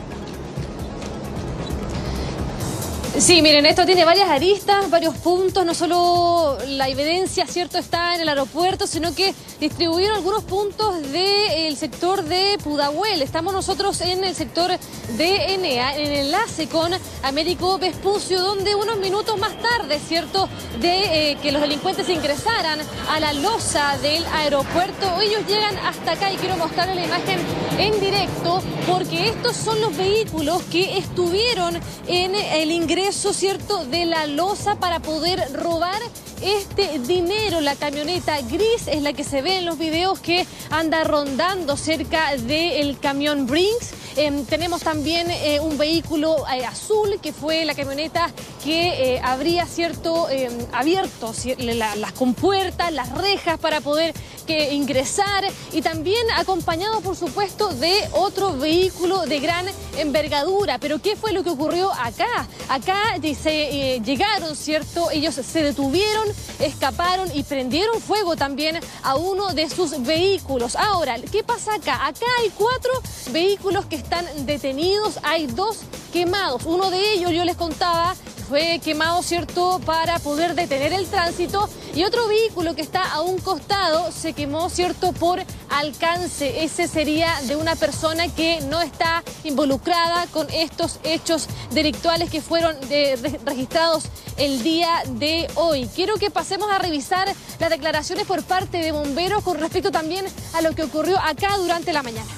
Sí, 3.18 3.40
miren, 3.40 3.64
esto 3.64 3.86
tiene 3.86 4.04
varias 4.04 4.28
aristas, 4.28 4.90
varios 4.90 5.16
puntos, 5.16 5.64
no 5.64 5.72
solo 5.72 6.58
la 6.68 6.86
evidencia, 6.90 7.46
cierto, 7.46 7.78
está 7.78 8.14
en 8.14 8.20
el 8.20 8.28
aeropuerto, 8.28 8.86
sino 8.86 9.14
que 9.14 9.34
distribuyeron 9.58 10.16
algunos 10.16 10.44
puntos 10.44 11.00
del 11.12 11.74
sector 11.78 12.22
de 12.22 12.58
Pudahuel. 12.62 13.22
Estamos 13.22 13.54
nosotros 13.54 14.02
en 14.02 14.22
el 14.22 14.34
sector 14.34 14.70
de 15.16 15.54
Enea, 15.54 15.96
en 15.96 16.12
enlace 16.12 16.68
con 16.68 16.92
Américo 17.22 17.78
Vespucio, 17.78 18.42
donde 18.42 18.74
unos 18.74 18.98
minutos 18.98 19.38
más 19.38 19.56
tarde, 19.62 19.98
cierto, 19.98 20.46
de 20.80 21.30
eh, 21.30 21.38
que 21.40 21.52
los 21.52 21.62
delincuentes 21.62 22.10
ingresaran 22.10 22.80
a 23.10 23.18
la 23.18 23.32
losa 23.32 23.96
del 24.02 24.26
aeropuerto, 24.26 25.22
ellos 25.22 25.40
llegan 25.48 25.74
hasta 25.78 26.12
acá 26.12 26.30
y 26.30 26.36
quiero 26.36 26.58
mostrarles 26.58 26.96
la 26.96 27.04
imagen 27.06 27.40
en 27.78 27.98
directo, 27.98 28.62
porque 28.86 29.30
estos 29.30 29.56
son 29.56 29.80
los 29.80 29.96
vehículos 29.96 30.62
que 30.64 30.98
estuvieron 30.98 31.80
en 32.06 32.34
el 32.34 32.70
ingreso 32.70 33.05
eso, 33.08 33.32
¿cierto?, 33.32 33.84
de 33.86 34.04
la 34.04 34.26
losa 34.26 34.76
para 34.76 35.00
poder 35.00 35.40
robar 35.52 36.00
este 36.42 36.98
dinero. 37.00 37.60
La 37.60 37.76
camioneta 37.76 38.40
gris 38.42 38.86
es 38.86 39.02
la 39.02 39.12
que 39.12 39.24
se 39.24 39.42
ve 39.42 39.58
en 39.58 39.66
los 39.66 39.78
videos 39.78 40.20
que 40.20 40.46
anda 40.70 41.04
rondando 41.04 41.76
cerca 41.76 42.36
del 42.36 42.98
camión 42.98 43.46
Brinks. 43.46 43.92
Em, 44.16 44.46
tenemos 44.46 44.80
también 44.80 45.30
eh, 45.30 45.60
un 45.60 45.76
vehículo 45.76 46.46
eh, 46.48 46.64
azul 46.64 47.18
que 47.20 47.34
fue 47.34 47.66
la 47.66 47.74
camioneta 47.74 48.30
que 48.64 49.16
eh, 49.16 49.20
habría 49.22 49.66
cierto 49.66 50.30
em, 50.30 50.50
abierto 50.72 51.34
las 51.58 52.12
compuertas, 52.12 52.92
las 52.92 53.12
rejas 53.12 53.58
para 53.58 53.82
poder 53.82 54.14
que 54.46 54.72
ingresar 54.72 55.44
y 55.72 55.82
también 55.82 56.24
acompañado 56.36 57.00
por 57.02 57.16
supuesto 57.16 57.68
de 57.68 58.08
otro 58.12 58.56
vehículo 58.56 59.26
de 59.26 59.40
gran 59.40 59.66
envergadura. 59.98 60.78
Pero 60.78 61.00
¿qué 61.02 61.14
fue 61.16 61.32
lo 61.32 61.42
que 61.42 61.50
ocurrió 61.50 61.92
acá? 61.92 62.48
Acá 62.68 63.18
se 63.20 64.00
llegaron, 64.04 64.56
¿cierto? 64.56 65.10
Ellos 65.10 65.34
se 65.34 65.62
detuvieron 65.62 66.25
escaparon 66.58 67.28
y 67.34 67.42
prendieron 67.42 68.00
fuego 68.00 68.36
también 68.36 68.78
a 69.02 69.16
uno 69.16 69.52
de 69.54 69.68
sus 69.68 70.02
vehículos. 70.02 70.76
Ahora, 70.76 71.16
¿qué 71.20 71.42
pasa 71.42 71.74
acá? 71.74 72.06
Acá 72.06 72.26
hay 72.40 72.50
cuatro 72.50 72.92
vehículos 73.30 73.86
que 73.86 73.96
están 73.96 74.24
detenidos, 74.46 75.18
hay 75.22 75.46
dos 75.46 75.78
quemados. 76.12 76.64
Uno 76.64 76.90
de 76.90 77.12
ellos, 77.12 77.32
yo 77.32 77.44
les 77.44 77.56
contaba, 77.56 78.14
fue 78.48 78.80
quemado, 78.82 79.22
¿cierto?, 79.22 79.80
para 79.84 80.18
poder 80.18 80.54
detener 80.54 80.92
el 80.92 81.06
tránsito. 81.06 81.68
Y 81.94 82.04
otro 82.04 82.28
vehículo 82.28 82.74
que 82.74 82.82
está 82.82 83.02
a 83.12 83.20
un 83.20 83.38
costado 83.38 84.12
se 84.12 84.32
quemó, 84.32 84.70
¿cierto?, 84.70 85.12
por 85.12 85.40
alcance. 85.70 86.64
Ese 86.64 86.88
sería 86.88 87.40
de 87.42 87.56
una 87.56 87.76
persona 87.76 88.28
que 88.28 88.60
no 88.62 88.80
está 88.80 89.22
involucrada 89.44 90.26
con 90.28 90.48
estos 90.50 91.00
hechos 91.04 91.48
delictuales 91.72 92.30
que 92.30 92.40
fueron 92.40 92.76
eh, 92.90 93.16
registrados 93.44 94.04
el 94.36 94.62
día 94.62 95.02
de 95.06 95.48
hoy. 95.54 95.88
Quiero 95.94 96.16
que 96.16 96.30
pasemos 96.30 96.70
a 96.70 96.78
revisar 96.78 97.28
las 97.58 97.70
declaraciones 97.70 98.26
por 98.26 98.42
parte 98.42 98.78
de 98.78 98.92
bomberos 98.92 99.42
con 99.42 99.58
respecto 99.58 99.90
también 99.90 100.26
a 100.54 100.60
lo 100.60 100.74
que 100.74 100.82
ocurrió 100.82 101.18
acá 101.18 101.56
durante 101.58 101.92
la 101.92 102.02
mañana. 102.02 102.30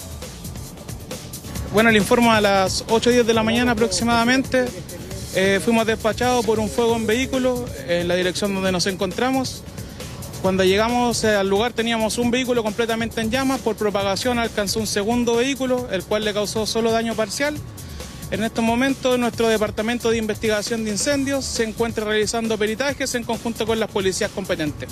Bueno, 1.72 1.90
le 1.90 1.98
informo 1.98 2.32
a 2.32 2.40
las 2.40 2.84
8 2.88 3.10
10 3.10 3.26
de 3.26 3.34
la 3.34 3.42
mañana 3.42 3.72
aproximadamente. 3.72 4.66
Eh, 5.40 5.60
fuimos 5.60 5.86
despachados 5.86 6.44
por 6.44 6.58
un 6.58 6.68
fuego 6.68 6.96
en 6.96 7.06
vehículo 7.06 7.64
en 7.86 8.08
la 8.08 8.16
dirección 8.16 8.52
donde 8.52 8.72
nos 8.72 8.88
encontramos. 8.88 9.62
Cuando 10.42 10.64
llegamos 10.64 11.24
al 11.24 11.48
lugar 11.48 11.72
teníamos 11.72 12.18
un 12.18 12.32
vehículo 12.32 12.64
completamente 12.64 13.20
en 13.20 13.30
llamas, 13.30 13.60
por 13.60 13.76
propagación 13.76 14.40
alcanzó 14.40 14.80
un 14.80 14.88
segundo 14.88 15.36
vehículo, 15.36 15.88
el 15.92 16.02
cual 16.02 16.24
le 16.24 16.34
causó 16.34 16.66
solo 16.66 16.90
daño 16.90 17.14
parcial. 17.14 17.56
En 18.32 18.42
estos 18.42 18.64
momentos 18.64 19.16
nuestro 19.16 19.46
Departamento 19.46 20.10
de 20.10 20.16
Investigación 20.16 20.82
de 20.84 20.90
Incendios 20.90 21.44
se 21.44 21.62
encuentra 21.62 22.04
realizando 22.04 22.58
peritajes 22.58 23.14
en 23.14 23.22
conjunto 23.22 23.64
con 23.64 23.78
las 23.78 23.92
policías 23.92 24.32
competentes. 24.32 24.88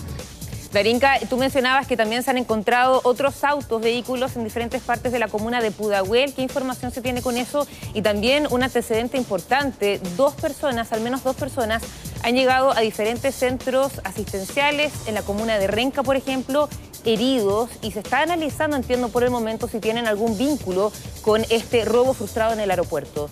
Darinka, 0.73 1.19
tú 1.31 1.37
mencionabas 1.37 1.87
que 1.87 1.97
también 1.97 2.23
se 2.23 2.31
han 2.31 2.39
encontrado 2.39 3.01
otros 3.05 3.45
autos, 3.45 3.81
vehículos 3.81 4.37
en 4.37 4.45
diferentes 4.45 4.83
partes 4.83 5.13
de 5.13 5.19
la 5.19 5.29
comuna 5.29 5.61
de 5.61 5.71
Pudahuel. 5.71 6.35
¿Qué 6.35 6.43
información 6.43 6.91
se 6.93 7.01
tiene 7.01 7.23
con 7.23 7.37
eso? 7.37 7.67
Y 7.95 8.03
también 8.03 8.47
un 8.51 8.63
antecedente 8.63 9.17
importante, 9.17 10.01
dos 10.17 10.35
personas, 10.35 10.93
al 10.93 11.01
menos 11.01 11.23
dos 11.23 11.37
personas, 11.37 11.83
han 12.23 12.35
llegado 12.35 12.73
a 12.73 12.81
diferentes 12.81 13.35
centros 13.35 14.01
asistenciales 14.05 14.93
en 15.07 15.15
la 15.15 15.23
comuna 15.23 15.59
de 15.59 15.67
Renca, 15.67 16.03
por 16.03 16.17
ejemplo, 16.17 16.69
heridos 17.05 17.71
y 17.83 17.93
se 17.93 18.01
está 18.01 18.23
analizando, 18.23 18.77
entiendo 18.77 19.09
por 19.09 19.23
el 19.23 19.31
momento, 19.31 19.69
si 19.69 19.79
tienen 19.79 20.07
algún 20.07 20.37
vínculo 20.37 20.93
con 21.23 21.45
este 21.51 21.85
robo 21.85 22.15
frustrado 22.15 22.53
en 22.53 22.61
el 22.61 22.71
aeropuerto. 22.71 23.31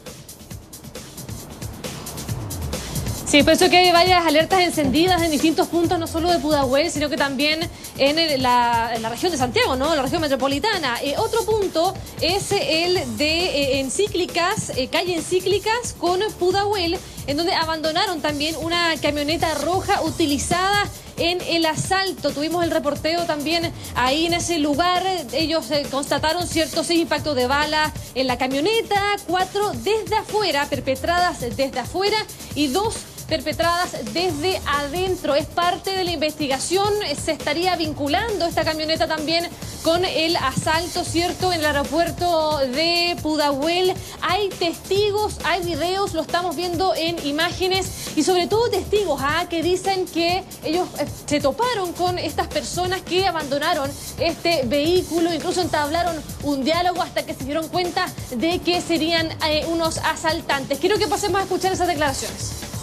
Sí, 3.35 3.43
por 3.43 3.55
eso 3.55 3.69
que 3.69 3.79
hay 3.79 3.91
varias 3.91 4.25
alertas 4.25 4.61
encendidas 4.61 5.21
en 5.21 5.33
distintos 5.33 5.67
puntos, 5.67 5.99
no 5.99 6.07
solo 6.07 6.31
de 6.31 6.39
Pudahuel, 6.39 6.89
sino 6.89 7.09
que 7.09 7.17
también 7.17 7.69
en, 7.99 8.41
la, 8.41 8.97
región 9.11 9.33
de 9.33 9.39
Santiago, 9.39 9.75
¿no? 9.75 9.93
La 9.97 10.03
región 10.03 10.21
metropolitana. 10.21 10.99
Eh, 11.03 11.17
otro 11.19 11.45
punto 11.45 11.95
es 12.21 12.53
el 12.53 13.17
de 13.17 13.47
eh, 13.47 13.81
encíclicas, 13.81 14.71
eh, 14.77 14.87
calle 14.87 15.17
encíclicas 15.17 15.97
con 15.99 16.21
Pudahuel, 16.39 16.97
en 17.27 17.37
donde 17.37 17.53
abandonaron 17.55 18.21
también 18.21 18.55
una 18.61 18.95
camioneta 19.03 19.53
roja 19.55 20.03
utilizada 20.03 20.89
en 21.17 21.41
el 21.41 21.67
asalto. 21.67 22.31
Tuvimos 22.31 22.63
el 22.63 22.71
reporteo 22.71 23.25
también 23.25 23.73
ahí 23.97 24.27
en 24.27 24.35
ese 24.35 24.61
lugar. 24.61 25.03
Ellos 25.33 25.67
constataron 25.91 26.47
ciertos 26.47 26.87
seis 26.87 27.01
impactos 27.01 27.35
de 27.35 27.49
bala 27.49 27.93
en 28.15 28.29
la 28.29 28.39
camioneta, 28.39 29.03
cuatro 29.27 29.73
desde 29.73 30.15
afuera, 30.15 30.69
perpetradas 30.71 31.41
desde 31.41 31.81
afuera 31.81 32.19
y 32.55 32.69
dos 32.69 32.95
perpetradas 33.29 33.93
desde 34.13 34.61
adentro. 34.67 35.35
Es 35.35 35.47
parte 35.47 35.91
de 35.91 36.05
la 36.05 36.13
investigación. 36.13 36.93
Se 37.23 37.33
estaría 37.33 37.77
vinculando 37.77 38.47
esta 38.47 38.65
camioneta 38.65 39.07
también 39.07 39.49
con 39.83 40.05
el 40.05 40.37
asalto, 40.37 41.05
¿cierto?, 41.05 41.53
en 41.53 41.61
el 41.61 41.67
aeropuerto 41.67 42.59
de 42.59 43.17
Pudahuel. 43.23 43.95
Hay 44.23 44.49
testigos, 44.49 45.39
hay 45.45 45.63
videos, 45.63 46.15
lo 46.15 46.23
estamos 46.23 46.57
viendo 46.57 46.95
en 46.95 47.25
imágenes 47.27 48.17
y 48.17 48.23
sobre 48.23 48.47
todo 48.47 48.71
testigos 48.71 49.21
¿ah? 49.23 49.47
que 49.51 49.63
dicen 49.63 50.07
que 50.07 50.43
ellos 50.63 50.89
eh, 50.99 51.07
se 51.27 51.41
toparon 51.41 51.93
con 51.93 52.19
estas 52.19 52.47
personas 52.47 53.03
que 53.03 53.27
abandonaron 53.27 53.91
este 54.19 54.63
vehículo, 54.65 55.33
incluso 55.35 55.61
entablaron 55.61 56.17
un 56.43 56.65
diálogo 56.65 57.03
hasta 57.03 57.27
que 57.27 57.35
se 57.35 57.45
dieron 57.45 57.69
cuenta 57.69 58.07
de 58.37 58.61
que 58.61 58.81
serían 58.81 59.29
eh, 59.47 59.67
unos 59.69 59.99
asaltantes. 59.99 60.79
Quiero 60.79 60.99
que 60.99 61.09
pasemos 61.09 61.41
a 61.41 61.45
escuchar 61.45 61.73
esas 61.73 61.89
declaraciones 61.89 62.74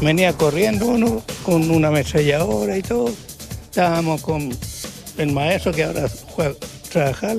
venía 0.00 0.32
corriendo 0.32 0.86
uno 0.86 1.22
con 1.44 1.70
una 1.70 1.88
ametralladora 1.88 2.76
y 2.76 2.82
todo. 2.82 3.10
Estábamos 3.64 4.22
con 4.22 4.56
el 5.16 5.32
maestro 5.32 5.72
que 5.72 5.84
ahora 5.84 6.08
fue 6.08 6.46
a 6.46 6.52
trabajar 6.90 7.36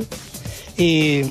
y 0.78 1.24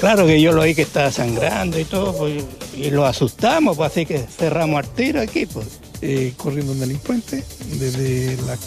claro 0.00 0.26
que 0.26 0.40
yo 0.40 0.52
lo 0.52 0.62
vi 0.62 0.74
que 0.74 0.82
estaba 0.82 1.10
sangrando 1.10 1.78
y 1.78 1.84
todo 1.84 2.16
pues, 2.16 2.42
y 2.76 2.90
lo 2.90 3.06
asustamos, 3.06 3.76
pues, 3.76 3.90
así 3.90 4.06
que 4.06 4.18
cerramos 4.18 4.84
al 4.84 4.92
tiro 4.94 5.20
aquí. 5.20 5.46
Pues. 5.46 5.66
Eh, 6.02 6.34
corriendo 6.36 6.72
un 6.72 6.80
delincuente 6.80 7.42
desde 7.78 8.36
la 8.42 8.58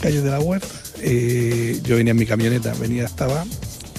calle 0.00 0.22
de 0.22 0.30
la 0.30 0.38
huerta. 0.38 0.68
Eh, 1.00 1.80
yo 1.82 1.96
venía 1.96 2.12
en 2.12 2.16
mi 2.16 2.26
camioneta, 2.26 2.72
venía 2.74 3.06
hasta 3.06 3.24
abajo 3.24 3.48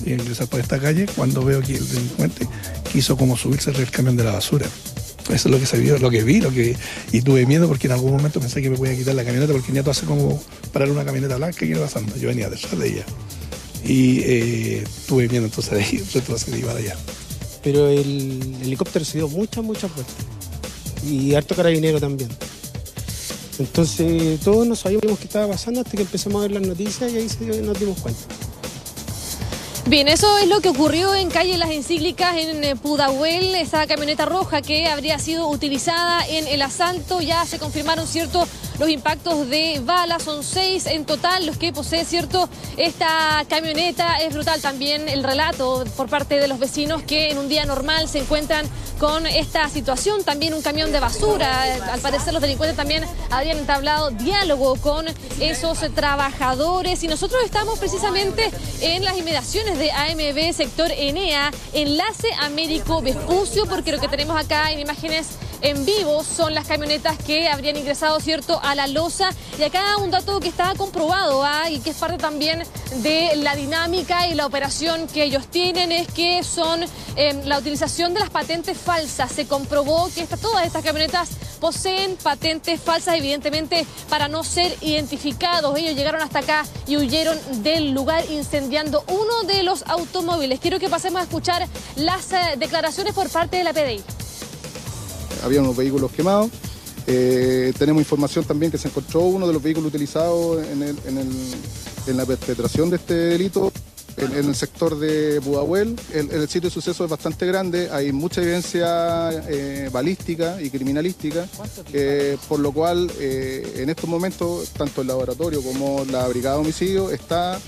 y 0.06 0.14
ingresar 0.14 0.48
por 0.48 0.60
esta 0.60 0.80
calle 0.80 1.06
cuando 1.16 1.44
veo 1.44 1.62
que 1.62 1.76
el 1.76 1.88
delincuente 1.88 2.48
quiso 2.92 3.18
como 3.18 3.36
subirse 3.36 3.72
el 3.72 3.92
camión 3.92 4.16
de 4.16 4.24
la 4.24 4.32
basura. 4.32 4.68
Eso 5.30 5.50
es 5.50 5.52
lo 5.52 5.60
que 5.60 5.66
se 5.66 5.78
vio, 5.78 5.98
lo 5.98 6.10
que 6.10 6.24
vi, 6.24 6.40
lo 6.40 6.52
que 6.52 6.76
y 7.12 7.22
tuve 7.22 7.46
miedo 7.46 7.68
porque 7.68 7.88
en 7.88 7.94
algún 7.94 8.12
momento 8.14 8.40
pensé 8.40 8.62
que 8.62 8.70
me 8.70 8.78
podía 8.78 8.96
quitar 8.96 9.14
la 9.14 9.26
camioneta 9.26 9.52
porque 9.52 9.72
Nieto 9.72 9.92
hace 9.92 10.06
como 10.06 10.42
parar 10.72 10.90
una 10.90 11.04
camioneta 11.04 11.36
blanca 11.36 11.60
que 11.60 11.66
iba 11.66 11.82
pasando. 11.82 12.16
Yo 12.18 12.30
venía 12.30 12.50
detrás 12.50 12.78
de 12.78 12.88
ella 12.88 13.06
y 13.86 14.22
eh, 14.24 14.84
tuve 15.08 15.28
miedo 15.28 15.46
entonces 15.46 15.74
de 15.74 15.96
ir 15.96 16.06
retrocedí 16.14 16.62
para 16.62 16.80
allá. 16.80 16.96
Pero 17.64 17.90
el 17.90 18.56
helicóptero 18.62 19.04
se 19.04 19.18
dio 19.18 19.28
muchas, 19.28 19.64
muchas 19.64 19.94
vueltas 19.94 20.16
y 21.06 21.36
harto 21.36 21.56
carabinero 21.56 22.00
también. 22.00 22.30
Entonces 23.60 24.40
todos 24.42 24.68
no 24.68 24.76
sabíamos 24.76 25.18
qué 25.20 25.26
estaba 25.26 25.48
pasando 25.48 25.82
hasta 25.82 25.92
que 25.92 26.04
empezamos 26.04 26.40
a 26.40 26.42
ver 26.44 26.52
las 26.52 26.68
noticias 26.68 27.12
y 27.12 27.18
ahí 27.18 27.62
nos 27.62 27.80
dimos 27.80 28.00
cuenta. 28.00 28.22
Bien, 29.90 30.10
eso 30.10 30.38
es 30.40 30.50
lo 30.50 30.60
que 30.60 30.68
ocurrió 30.68 31.16
en 31.16 31.30
calle 31.30 31.58
Las 31.58 31.70
Encíclicas 31.70 32.36
en 32.36 32.62
eh, 32.62 32.76
Pudahuel, 32.76 33.56
esa 33.56 33.88
camioneta 33.88 34.26
roja 34.26 34.62
que 34.62 34.86
habría 34.90 35.18
sido 35.18 35.48
utilizada 35.48 36.28
en 36.28 36.46
el 36.46 36.62
asalto. 36.62 37.22
Ya 37.22 37.46
se 37.46 37.58
confirmaron, 37.58 38.06
¿cierto?, 38.06 38.46
los 38.80 38.90
impactos 38.90 39.50
de 39.50 39.82
balas, 39.84 40.24
son 40.24 40.44
seis 40.44 40.86
en 40.86 41.06
total 41.06 41.46
los 41.46 41.58
que 41.58 41.74
posee, 41.74 42.06
¿cierto? 42.06 42.50
Esta 42.78 43.44
camioneta 43.50 44.18
es 44.18 44.34
brutal 44.34 44.62
también 44.62 45.10
el 45.10 45.24
relato 45.24 45.84
por 45.96 46.10
parte 46.10 46.40
de 46.40 46.48
los 46.48 46.60
vecinos 46.60 47.02
que 47.04 47.32
en 47.32 47.38
un 47.38 47.50
día 47.50 47.66
normal 47.66 48.08
se 48.08 48.20
encuentran 48.20 48.66
con 49.00 49.26
esta 49.26 49.68
situación. 49.70 50.24
También 50.24 50.54
un 50.54 50.62
camión 50.62 50.92
de 50.92 51.00
basura. 51.00 51.64
Al 51.92 52.00
parecer 52.02 52.34
los 52.34 52.42
delincuentes 52.42 52.78
también 52.78 53.04
habían 53.32 53.58
entablado 53.58 54.12
diálogo 54.12 54.76
con 54.76 55.06
esos 55.40 55.80
trabajadores 55.94 57.04
y 57.04 57.08
nosotros 57.08 57.42
estamos 57.44 57.80
precisamente 57.80 58.52
en 58.82 59.04
las 59.04 59.18
inmediaciones 59.18 59.78
de 59.78 59.92
AMB 59.92 60.54
sector 60.54 60.92
Enea, 60.92 61.52
enlace 61.74 62.28
Américo 62.42 63.02
Vespucio, 63.02 63.66
porque 63.66 63.92
lo 63.92 64.00
que 64.00 64.08
tenemos 64.08 64.40
acá 64.40 64.72
en 64.72 64.80
imágenes 64.80 65.28
en 65.62 65.86
vivo 65.86 66.24
son 66.24 66.54
las 66.54 66.68
camionetas 66.68 67.18
que 67.18 67.48
habrían 67.50 67.78
ingresado, 67.78 68.20
¿cierto?, 68.20 68.60
a 68.64 68.76
la 68.76 68.88
losa. 68.88 69.30
Y 69.58 69.64
acá 69.64 69.98
un 69.98 70.12
dato 70.12 70.40
que 70.40 70.48
está 70.48 70.74
comprobado 70.76 71.44
¿ah? 71.44 71.70
y 71.70 71.80
que 71.80 71.92
es 71.92 71.98
parte 71.98 72.18
también 72.18 72.64
de 72.98 73.36
la 73.38 73.56
dinámica 73.56 74.28
y 74.28 74.36
la 74.36 74.46
operación 74.46 75.08
que 75.08 75.24
ellos 75.24 75.48
tienen 75.48 75.92
es 75.92 76.08
que 76.08 76.44
son 76.44 76.82
em, 77.16 77.44
la 77.46 77.58
utilización 77.58 78.14
de 78.14 78.20
las 78.20 78.30
patentes 78.30 78.78
falsas. 78.78 79.32
Se 79.32 79.48
comprobó 79.48 80.10
que 80.14 80.28
todas 80.28 80.66
estas 80.66 80.84
camionetas 80.84 81.30
poseen 81.60 82.16
patentes 82.18 82.80
falsas, 82.80 83.16
evidentemente, 83.16 83.86
para 84.10 84.28
no 84.28 84.44
ser 84.44 84.76
identificados. 84.82 85.78
Ellos 85.78 85.96
llegaron 85.96 86.22
hasta 86.22 86.40
acá 86.40 86.66
y 86.86 86.98
huyeron 86.98 87.38
del 87.64 87.92
lugar 87.92 88.24
incendiando 88.30 89.04
uno 89.08 89.44
de 89.48 89.64
los 89.64 89.84
automóviles. 89.88 90.60
Quiero 90.60 90.80
que 90.80 90.90
pasemos 90.90 91.22
a 91.22 91.24
escuchar 91.24 91.68
las 91.96 92.32
eh, 92.32 92.38
declaraciones 92.58 93.14
por 93.14 93.30
parte 93.30 93.58
de 93.58 93.64
la 93.64 93.74
PDI 93.74 94.04
había 95.48 95.62
unos 95.62 95.76
vehículos 95.76 96.12
quemados. 96.12 96.52
Eh, 97.10 97.74
tenemos 97.80 98.02
información 98.02 98.44
también 98.44 98.70
que 98.70 98.78
se 98.78 98.90
encontró 98.90 99.22
uno 99.22 99.48
de 99.48 99.54
los 99.54 99.64
vehículos 99.64 99.90
utilizados 99.90 100.62
en, 100.68 102.18
la 102.18 102.26
perpetración 102.26 102.90
de 102.90 102.98
este 102.98 103.14
delito 103.14 103.72
en, 104.18 104.34
el 104.34 104.56
sector 104.56 105.00
de 105.00 105.40
Budahuel. 105.40 105.96
El, 106.14 106.48
sitio 106.50 106.70
de 106.70 106.70
suceso 106.70 107.06
es 107.06 107.10
bastante 107.10 107.46
grande, 107.46 107.90
hay 107.92 108.12
mucha 108.12 108.42
evidencia 108.42 109.30
eh, 109.48 109.90
balística 109.92 110.62
y 110.62 110.70
criminalística, 110.70 111.48
eh, 111.94 112.38
por 112.50 112.60
lo 112.60 112.74
cual 112.74 113.10
en 113.20 113.90
estos 113.90 114.10
momentos 114.10 114.70
tanto 114.70 115.02
el 115.02 115.08
laboratorio 115.08 115.62
como 115.62 116.04
la 116.12 116.28
brigada 116.28 116.56
de 116.56 116.62
homicidio 116.62 117.10
está 117.10 117.60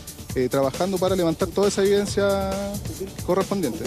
trabajando 0.52 0.98
para 0.98 1.16
levantar 1.16 1.48
toda 1.48 1.70
esa 1.70 1.82
evidencia 1.82 2.52
correspondiente. 3.26 3.86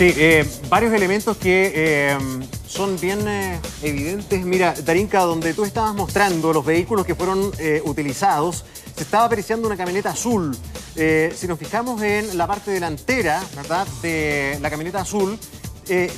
Sí, 0.00 0.14
eh, 0.16 0.46
varios 0.70 0.94
elementos 0.94 1.36
que 1.36 1.72
eh, 1.74 2.18
son 2.66 2.98
bien 2.98 3.28
eh, 3.28 3.60
evidentes. 3.82 4.42
Mira, 4.46 4.72
Darinka, 4.82 5.20
donde 5.20 5.52
tú 5.52 5.66
estabas 5.66 5.94
mostrando 5.94 6.54
los 6.54 6.64
vehículos 6.64 7.04
que 7.04 7.14
fueron 7.14 7.52
utilizados, 7.84 8.64
se 8.96 9.02
estaba 9.02 9.26
apreciando 9.26 9.66
una 9.66 9.76
camioneta 9.76 10.12
azul. 10.12 10.56
si 10.94 11.46
nos 11.46 11.58
fijamos 11.58 12.00
en 12.00 12.38
la 12.38 12.46
parte 12.46 12.70
delantera, 12.70 13.44
¿verdad?, 13.54 13.86
de 14.00 14.56
la 14.62 14.70
camioneta 14.70 15.02
azul, 15.02 15.38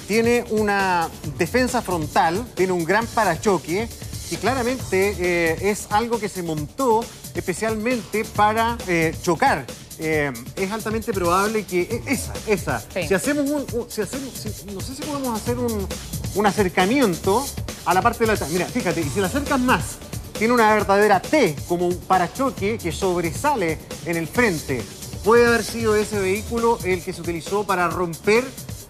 tiene 0.06 0.44
una 0.50 1.08
defensa 1.36 1.82
frontal, 1.82 2.46
tiene 2.54 2.72
un 2.72 2.84
gran 2.84 3.04
parachoque 3.08 3.88
y 4.30 4.36
claramente 4.36 5.70
es 5.70 5.88
algo 5.90 6.20
que 6.20 6.28
se 6.28 6.44
montó 6.44 7.04
especialmente 7.34 8.24
para 8.36 8.78
chocar 9.24 9.66
eh, 10.02 10.32
es 10.56 10.70
altamente 10.70 11.12
probable 11.12 11.64
que 11.64 11.82
e, 11.82 12.02
esa, 12.12 12.32
esa, 12.46 12.80
si 12.80 13.14
hacemos 13.14 13.48
un, 13.48 13.86
si 13.88 14.02
hacemos, 14.02 14.32
no 14.74 14.80
sé 14.80 14.94
si 14.94 15.02
podemos 15.02 15.40
hacer 15.40 15.58
un, 15.58 15.86
un, 16.34 16.46
acercamiento 16.46 17.46
a 17.84 17.94
la 17.94 18.02
parte 18.02 18.26
de 18.26 18.36
la... 18.36 18.46
Mira, 18.48 18.66
fíjate, 18.66 19.00
y 19.00 19.04
si 19.04 19.20
la 19.20 19.28
acercas 19.28 19.60
más, 19.60 19.98
tiene 20.38 20.54
una 20.54 20.74
verdadera 20.74 21.20
T 21.22 21.54
como 21.68 21.86
un 21.86 21.96
parachoque 21.96 22.78
que 22.78 22.90
sobresale 22.90 23.78
en 24.04 24.16
el 24.16 24.26
frente. 24.26 24.82
Puede 25.24 25.46
haber 25.46 25.62
sido 25.62 25.94
ese 25.94 26.18
vehículo 26.18 26.78
el 26.84 27.02
que 27.04 27.12
se 27.12 27.20
utilizó 27.20 27.64
para 27.64 27.88
romper 27.88 28.44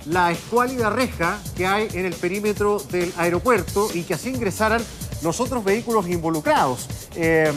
la 0.06 0.32
escuálida 0.32 0.90
reja 0.90 1.38
que 1.56 1.66
hay 1.66 1.88
en 1.92 2.06
el 2.06 2.14
perímetro 2.14 2.78
del 2.90 3.12
aeropuerto 3.18 3.88
y 3.92 4.02
que 4.02 4.14
así 4.14 4.30
ingresaran 4.30 4.82
los 5.22 5.40
otros 5.40 5.62
vehículos 5.62 6.08
involucrados. 6.08 6.88
Eh, 7.16 7.52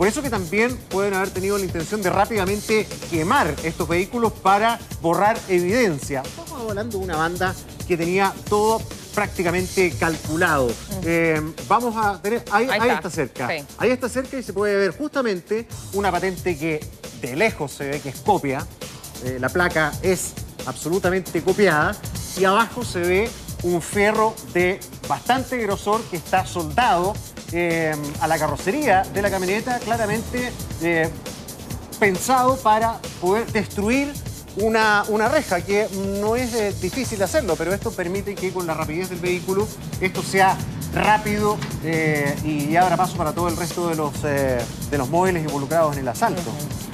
por 0.00 0.08
eso 0.08 0.22
que 0.22 0.30
también 0.30 0.74
pueden 0.88 1.12
haber 1.12 1.28
tenido 1.28 1.58
la 1.58 1.66
intención 1.66 2.00
de 2.00 2.08
rápidamente 2.08 2.86
quemar 3.10 3.54
estos 3.64 3.86
vehículos 3.86 4.32
para 4.32 4.78
borrar 5.02 5.38
evidencia. 5.46 6.22
Estamos 6.22 6.70
hablando 6.70 6.96
de 6.96 7.04
una 7.04 7.18
banda 7.18 7.54
que 7.86 7.98
tenía 7.98 8.32
todo 8.48 8.80
prácticamente 9.14 9.90
calculado. 9.90 10.72
Eh, 11.04 11.42
vamos 11.68 11.94
a 11.98 12.18
tener... 12.22 12.42
Ahí, 12.50 12.66
está. 12.88 13.10
cerca. 13.10 13.48
Ahí 13.76 13.90
está 13.90 14.08
cerca 14.08 14.38
y 14.38 14.42
se 14.42 14.54
puede 14.54 14.74
ver 14.74 14.96
justamente 14.96 15.68
una 15.92 16.10
patente 16.10 16.56
que 16.56 16.80
de 17.20 17.36
lejos 17.36 17.70
se 17.70 17.86
ve 17.86 18.00
que 18.00 18.08
es 18.08 18.20
copia. 18.20 18.66
Eh, 19.26 19.36
la 19.38 19.50
placa 19.50 19.92
es 20.02 20.32
absolutamente 20.64 21.42
copiada 21.42 21.94
y 22.38 22.44
abajo 22.44 22.86
se 22.86 23.00
ve 23.00 23.30
un 23.62 23.82
ferro 23.82 24.34
de 24.52 24.80
bastante 25.08 25.58
grosor 25.58 26.02
que 26.04 26.16
está 26.16 26.46
soldado 26.46 27.14
eh, 27.52 27.94
a 28.20 28.28
la 28.28 28.38
carrocería 28.38 29.02
de 29.02 29.22
la 29.22 29.30
camioneta, 29.30 29.78
claramente 29.80 30.52
eh, 30.82 31.08
pensado 31.98 32.56
para 32.56 32.98
poder 33.20 33.46
destruir 33.52 34.12
una, 34.56 35.04
una 35.08 35.28
reja, 35.28 35.60
que 35.60 35.88
no 36.20 36.36
es 36.36 36.54
eh, 36.54 36.74
difícil 36.80 37.22
hacerlo, 37.22 37.56
pero 37.56 37.72
esto 37.72 37.90
permite 37.90 38.34
que 38.34 38.52
con 38.52 38.66
la 38.66 38.74
rapidez 38.74 39.10
del 39.10 39.20
vehículo 39.20 39.66
esto 40.00 40.22
sea 40.22 40.56
rápido 40.94 41.56
eh, 41.84 42.34
y 42.44 42.74
abra 42.76 42.96
paso 42.96 43.16
para 43.16 43.32
todo 43.32 43.48
el 43.48 43.56
resto 43.56 43.88
de 43.88 43.94
los, 43.94 44.22
de 44.22 44.98
los 44.98 45.08
móviles 45.08 45.44
involucrados 45.44 45.94
en 45.94 46.02
el 46.02 46.08
asalto. 46.08 46.50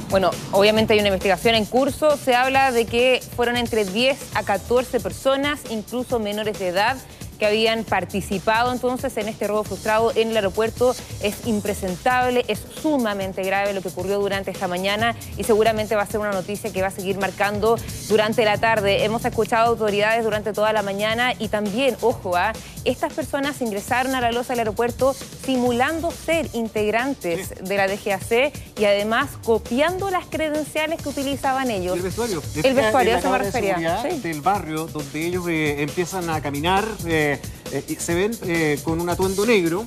Bueno, 0.08 0.30
obviamente 0.52 0.92
hay 0.92 1.00
una 1.00 1.08
investigación 1.08 1.56
en 1.56 1.64
curso. 1.64 2.16
Se 2.16 2.34
habla 2.34 2.70
de 2.70 2.86
que 2.86 3.20
fueron 3.34 3.56
entre 3.56 3.84
10 3.84 4.36
a 4.36 4.44
14 4.44 5.00
personas, 5.00 5.60
incluso 5.68 6.20
menores 6.20 6.58
de 6.58 6.68
edad, 6.68 6.96
que 7.38 7.46
habían 7.46 7.84
participado 7.84 8.72
entonces 8.72 9.16
en 9.16 9.28
este 9.28 9.46
robo 9.46 9.64
frustrado 9.64 10.12
en 10.14 10.30
el 10.30 10.36
aeropuerto. 10.36 10.94
Es 11.22 11.46
impresentable, 11.46 12.44
es 12.48 12.60
sumamente 12.82 13.42
grave 13.42 13.72
lo 13.72 13.82
que 13.82 13.88
ocurrió 13.88 14.18
durante 14.18 14.50
esta 14.50 14.68
mañana 14.68 15.14
y 15.36 15.44
seguramente 15.44 15.96
va 15.96 16.02
a 16.02 16.06
ser 16.06 16.20
una 16.20 16.32
noticia 16.32 16.72
que 16.72 16.82
va 16.82 16.88
a 16.88 16.90
seguir 16.90 17.18
marcando 17.18 17.76
durante 18.08 18.44
la 18.44 18.58
tarde. 18.58 19.04
Hemos 19.04 19.24
escuchado 19.24 19.68
autoridades 19.68 20.24
durante 20.24 20.52
toda 20.52 20.72
la 20.72 20.82
mañana 20.82 21.32
y 21.38 21.48
también, 21.48 21.96
ojo, 22.00 22.36
¿ah? 22.36 22.52
estas 22.84 23.12
personas 23.12 23.60
ingresaron 23.60 24.14
a 24.14 24.20
la 24.20 24.30
losa 24.30 24.52
del 24.52 24.60
aeropuerto 24.60 25.14
simulando 25.44 26.10
ser 26.10 26.48
integrantes 26.52 27.54
de 27.62 27.76
la 27.76 27.88
DGAC 27.88 28.52
y 28.78 28.84
además 28.84 29.30
copiando 29.44 30.10
las 30.10 30.26
credenciales 30.26 31.02
que 31.02 31.08
utilizaban 31.08 31.70
ellos. 31.70 31.96
El 31.96 32.02
vestuario. 32.02 32.42
El 32.62 32.74
vestuario, 32.74 33.16
eso 33.16 33.30
me 33.30 33.38
de 33.38 33.44
refería. 33.44 33.74
seguridad 33.74 34.10
Sí. 34.10 34.20
Del 34.20 34.40
barrio 34.40 34.86
donde 34.86 35.26
ellos 35.26 35.48
eh, 35.48 35.82
empiezan 35.82 36.30
a 36.30 36.40
caminar, 36.40 36.84
eh, 37.06 37.25
eh, 37.72 37.96
se 37.98 38.14
ven 38.14 38.32
eh, 38.46 38.78
con 38.84 39.00
un 39.00 39.08
atuendo 39.08 39.44
negro, 39.44 39.84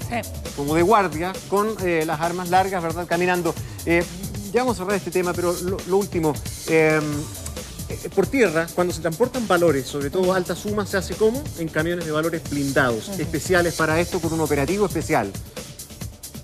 como 0.55 0.75
de 0.75 0.81
guardia, 0.81 1.33
con 1.49 1.75
eh, 1.85 2.03
las 2.05 2.19
armas 2.19 2.49
largas, 2.49 2.81
¿verdad? 2.83 3.05
Caminando. 3.07 3.53
Ya 4.51 4.61
vamos 4.61 4.77
a 4.77 4.83
cerrar 4.83 4.95
este 4.97 5.11
tema, 5.11 5.31
pero 5.33 5.53
lo, 5.63 5.77
lo 5.87 5.97
último. 5.97 6.33
eh, 6.67 6.99
por 8.15 8.27
tierra, 8.27 8.67
cuando 8.75 8.93
se 8.93 9.01
transportan 9.01 9.47
valores, 9.47 9.87
sobre 9.87 10.11
todo 10.11 10.33
alta 10.33 10.55
suma, 10.55 10.85
se 10.85 10.97
hace 10.97 11.15
como 11.15 11.43
en 11.57 11.67
camiones 11.69 12.05
de 12.05 12.11
valores 12.11 12.41
blindados, 12.47 13.09
especiales 13.17 13.73
para 13.75 13.99
esto, 13.99 14.19
con 14.19 14.31
un 14.31 14.41
operativo 14.41 14.85
especial. 14.85 15.31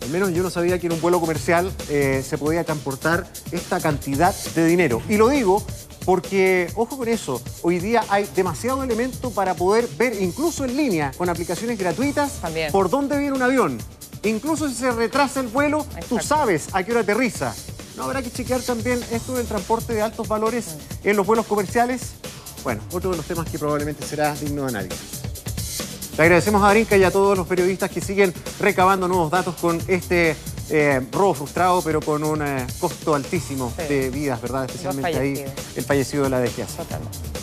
Al 0.01 0.10
menos 0.10 0.31
yo 0.34 0.41
no 0.43 0.49
sabía 0.49 0.79
que 0.79 0.88
en 0.88 0.93
un 0.93 1.01
vuelo 1.01 1.19
comercial 1.19 1.71
eh, 1.89 2.23
se 2.27 2.38
podía 2.38 2.63
transportar 2.63 3.27
esta 3.51 3.79
cantidad 3.79 4.34
de 4.55 4.65
dinero. 4.65 5.01
Y 5.10 5.17
lo 5.17 5.29
digo 5.29 5.63
porque, 6.06 6.72
ojo 6.76 6.98
con 6.98 7.08
eso, 7.08 7.41
hoy 7.63 7.80
día 7.80 8.04
hay 8.10 8.30
demasiado 8.36 8.84
elemento 8.84 9.32
para 9.32 9.56
poder 9.56 9.88
ver, 9.98 10.22
incluso 10.22 10.63
en 10.63 10.78
línea, 10.78 11.12
con 11.18 11.30
aplicaciones 11.30 11.80
gratuitas, 11.80 12.34
por 12.72 12.89
dónde 12.89 13.18
viene 13.18 13.36
un 13.36 13.41
avión. 13.41 13.78
Incluso 14.24 14.70
si 14.70 14.76
se 14.76 14.91
retrasa 14.91 15.39
el 15.39 15.48
vuelo, 15.48 15.86
tú 16.08 16.20
sabes 16.20 16.68
a 16.74 16.84
qué 16.84 16.91
hora 16.91 17.02
aterriza. 17.02 17.54
No 17.98 18.04
habrá 18.04 18.22
que 18.22 18.32
chequear 18.32 18.62
también 18.62 19.00
esto 19.12 19.36
del 19.36 19.48
transporte 19.48 19.94
de 19.94 20.02
altos 20.02 20.28
valores 20.28 20.76
en 21.04 21.15
los 21.15 21.26
vuelos 21.26 21.46
comerciales. 21.46 22.13
Bueno, 22.63 22.82
otro 22.91 23.12
de 23.12 23.18
los 23.18 23.26
temas 23.26 23.50
que 23.50 23.58
probablemente 23.58 24.06
será 24.06 24.34
digno 24.36 24.63
de 24.63 24.70
análisis. 24.70 25.22
Le 26.18 26.24
agradecemos 26.24 26.63
a 26.63 26.68
Darinka 26.68 26.98
y 26.98 27.04
a 27.04 27.12
todos 27.12 27.38
los 27.38 27.48
periodistas 27.48 27.91
que 27.91 28.02
siguen 28.02 28.34
recabando 28.60 29.08
nuevos 29.08 29.30
datos 29.32 29.56
con 29.56 29.82
este 29.88 30.36
eh, 30.69 31.01
robo 31.12 31.34
frustrado, 31.34 31.82
pero 31.82 32.01
con 32.01 32.23
un 32.23 32.41
eh, 32.41 32.65
costo 32.80 33.15
altísimo 33.15 33.73
de 33.88 34.10
vidas, 34.10 34.41
¿verdad? 34.41 34.65
Especialmente 34.65 35.17
ahí 35.17 35.45
el 35.75 35.84
fallecido 35.84 36.23
de 36.23 36.30
la 36.30 36.39
DGAS. 36.39 36.78
Totalmente. 36.78 37.35